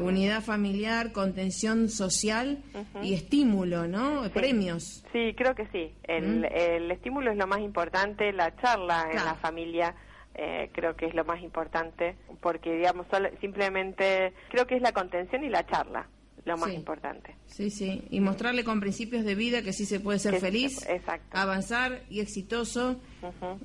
unidad 0.00 0.42
familiar, 0.42 1.12
contención 1.12 1.90
social 1.90 2.62
y 3.02 3.12
estímulo, 3.12 3.86
¿no? 3.86 4.22
Premios. 4.32 5.04
Sí, 5.12 5.34
creo 5.36 5.54
que 5.54 5.66
sí. 5.66 5.92
El, 6.04 6.46
el, 6.46 6.90
estímulo 6.90 7.30
es 7.30 7.36
lo 7.36 7.46
más 7.46 7.60
importante, 7.60 8.32
la 8.32 8.56
charla 8.56 9.08
en 9.10 9.16
la 9.16 9.34
familia 9.34 9.94
eh, 10.38 10.70
creo 10.72 10.94
que 10.94 11.06
es 11.06 11.14
lo 11.14 11.24
más 11.24 11.42
importante, 11.42 12.16
porque 12.40 12.72
digamos, 12.72 13.06
simplemente 13.40 14.32
creo 14.50 14.66
que 14.66 14.76
es 14.76 14.82
la 14.82 14.92
contención 14.92 15.42
y 15.42 15.48
la 15.48 15.66
charla 15.66 16.08
lo 16.44 16.56
más 16.56 16.72
importante. 16.72 17.34
Sí, 17.46 17.70
sí, 17.70 18.04
y 18.10 18.20
mostrarle 18.20 18.64
con 18.64 18.80
principios 18.80 19.24
de 19.24 19.34
vida 19.34 19.62
que 19.62 19.72
sí 19.72 19.84
se 19.84 20.00
puede 20.00 20.18
ser 20.18 20.40
feliz, 20.40 20.86
avanzar 21.32 22.02
y 22.08 22.20
exitoso, 22.20 23.00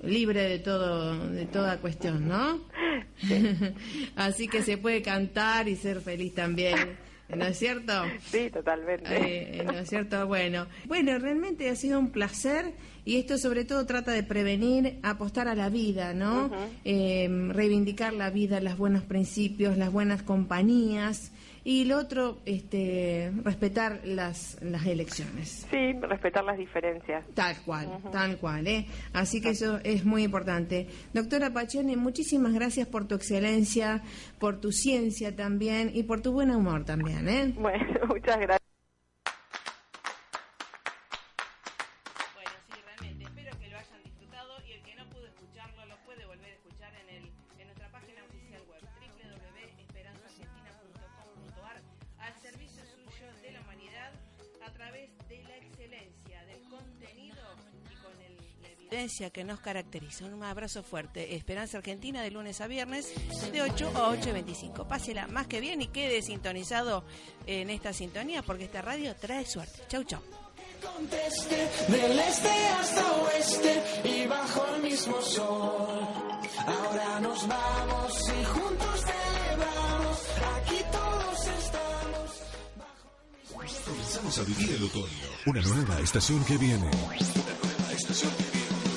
libre 0.01 0.41
de 0.41 0.59
todo 0.59 1.29
de 1.29 1.45
toda 1.45 1.79
cuestión, 1.79 2.27
¿no? 2.27 2.59
Así 4.15 4.47
que 4.47 4.63
se 4.63 4.77
puede 4.77 5.01
cantar 5.01 5.69
y 5.69 5.75
ser 5.75 6.01
feliz 6.01 6.33
también. 6.33 6.97
¿No 7.29 7.45
es 7.45 7.57
cierto? 7.57 7.93
Sí, 8.25 8.49
totalmente. 8.51 9.59
Eh, 9.59 9.63
¿No 9.63 9.71
es 9.71 9.89
cierto? 9.89 10.27
Bueno, 10.27 10.67
bueno, 10.85 11.17
realmente 11.17 11.69
ha 11.69 11.75
sido 11.75 11.99
un 11.99 12.11
placer 12.11 12.73
y 13.05 13.17
esto 13.17 13.37
sobre 13.37 13.65
todo 13.65 13.85
trata 13.85 14.11
de 14.11 14.23
prevenir, 14.23 14.99
apostar 15.03 15.47
a 15.47 15.55
la 15.55 15.69
vida, 15.69 16.13
¿no? 16.13 16.51
Eh, 16.85 17.27
reivindicar 17.49 18.13
la 18.13 18.29
vida, 18.29 18.61
los 18.61 18.77
buenos 18.77 19.03
principios, 19.03 19.77
las 19.77 19.91
buenas 19.91 20.21
compañías 20.21 21.31
y 21.63 21.85
lo 21.85 21.97
otro, 21.97 22.39
este, 22.45 23.31
respetar 23.43 24.01
las, 24.03 24.61
las 24.61 24.85
elecciones. 24.85 25.65
Sí, 25.71 25.93
respetar 26.01 26.43
las 26.43 26.57
diferencias. 26.57 27.25
Tal 27.33 27.55
cual, 27.65 27.99
tal 28.11 28.37
cual, 28.37 28.67
¿eh? 28.67 28.85
Así 29.13 29.41
que 29.41 29.49
eso 29.49 29.79
es 29.83 30.03
muy 30.03 30.23
importante. 30.23 30.87
Doctora 31.13 31.51
Pachone, 31.51 31.95
muchísimas 31.95 32.53
gracias 32.53 32.87
por 32.87 33.07
tu 33.07 33.15
excelencia, 33.15 34.01
por 34.39 34.59
tu 34.59 34.71
ciencia 34.71 35.35
también 35.35 35.91
y 35.93 36.03
por 36.03 36.21
tu 36.21 36.33
buen 36.33 36.51
humor 36.51 36.83
también, 36.83 37.29
¿eh? 37.29 37.53
Bueno, 37.55 37.85
muchas 38.07 38.37
gracias. 38.39 38.63
Que 59.31 59.43
nos 59.43 59.59
caracteriza. 59.59 60.25
Un 60.25 60.43
abrazo 60.43 60.81
fuerte. 60.81 61.35
Esperanza 61.35 61.77
Argentina 61.77 62.21
de 62.21 62.31
lunes 62.31 62.61
a 62.61 62.67
viernes 62.67 63.13
de 63.51 63.61
8 63.61 63.91
a 63.95 64.11
8.25. 64.11 64.87
Pásela 64.87 65.27
más 65.27 65.47
que 65.47 65.59
bien 65.59 65.81
y 65.81 65.87
quede 65.87 66.21
sintonizado 66.21 67.03
en 67.45 67.69
esta 67.69 67.93
sintonía 67.93 68.43
porque 68.43 68.65
esta 68.65 68.81
radio 68.81 69.15
trae 69.15 69.45
suerte. 69.45 69.81
Chau, 69.87 70.03
chau. 70.03 70.21
Conteste 70.81 71.69
del 71.87 72.19
este 72.19 72.49
hasta 72.49 73.11
oeste 73.21 73.83
y 74.03 74.27
bajo 74.27 74.75
el 74.75 74.83
mismo 74.83 75.21
sol. 75.21 76.07
Ahora 76.65 77.19
nos 77.19 77.47
vamos 77.47 78.13
y 78.29 78.43
juntos 78.45 78.92
Comenzamos 84.23 84.39
a 84.39 84.57
vivir 84.57 84.75
el 84.77 84.83
otoño. 84.85 85.05
Una 85.47 85.61
nueva 85.61 85.99
estación 85.99 86.45
que 86.45 86.57
viene 86.57 86.89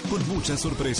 con 0.08 0.28
muchas 0.28 0.60
sorpresas. 0.60 0.94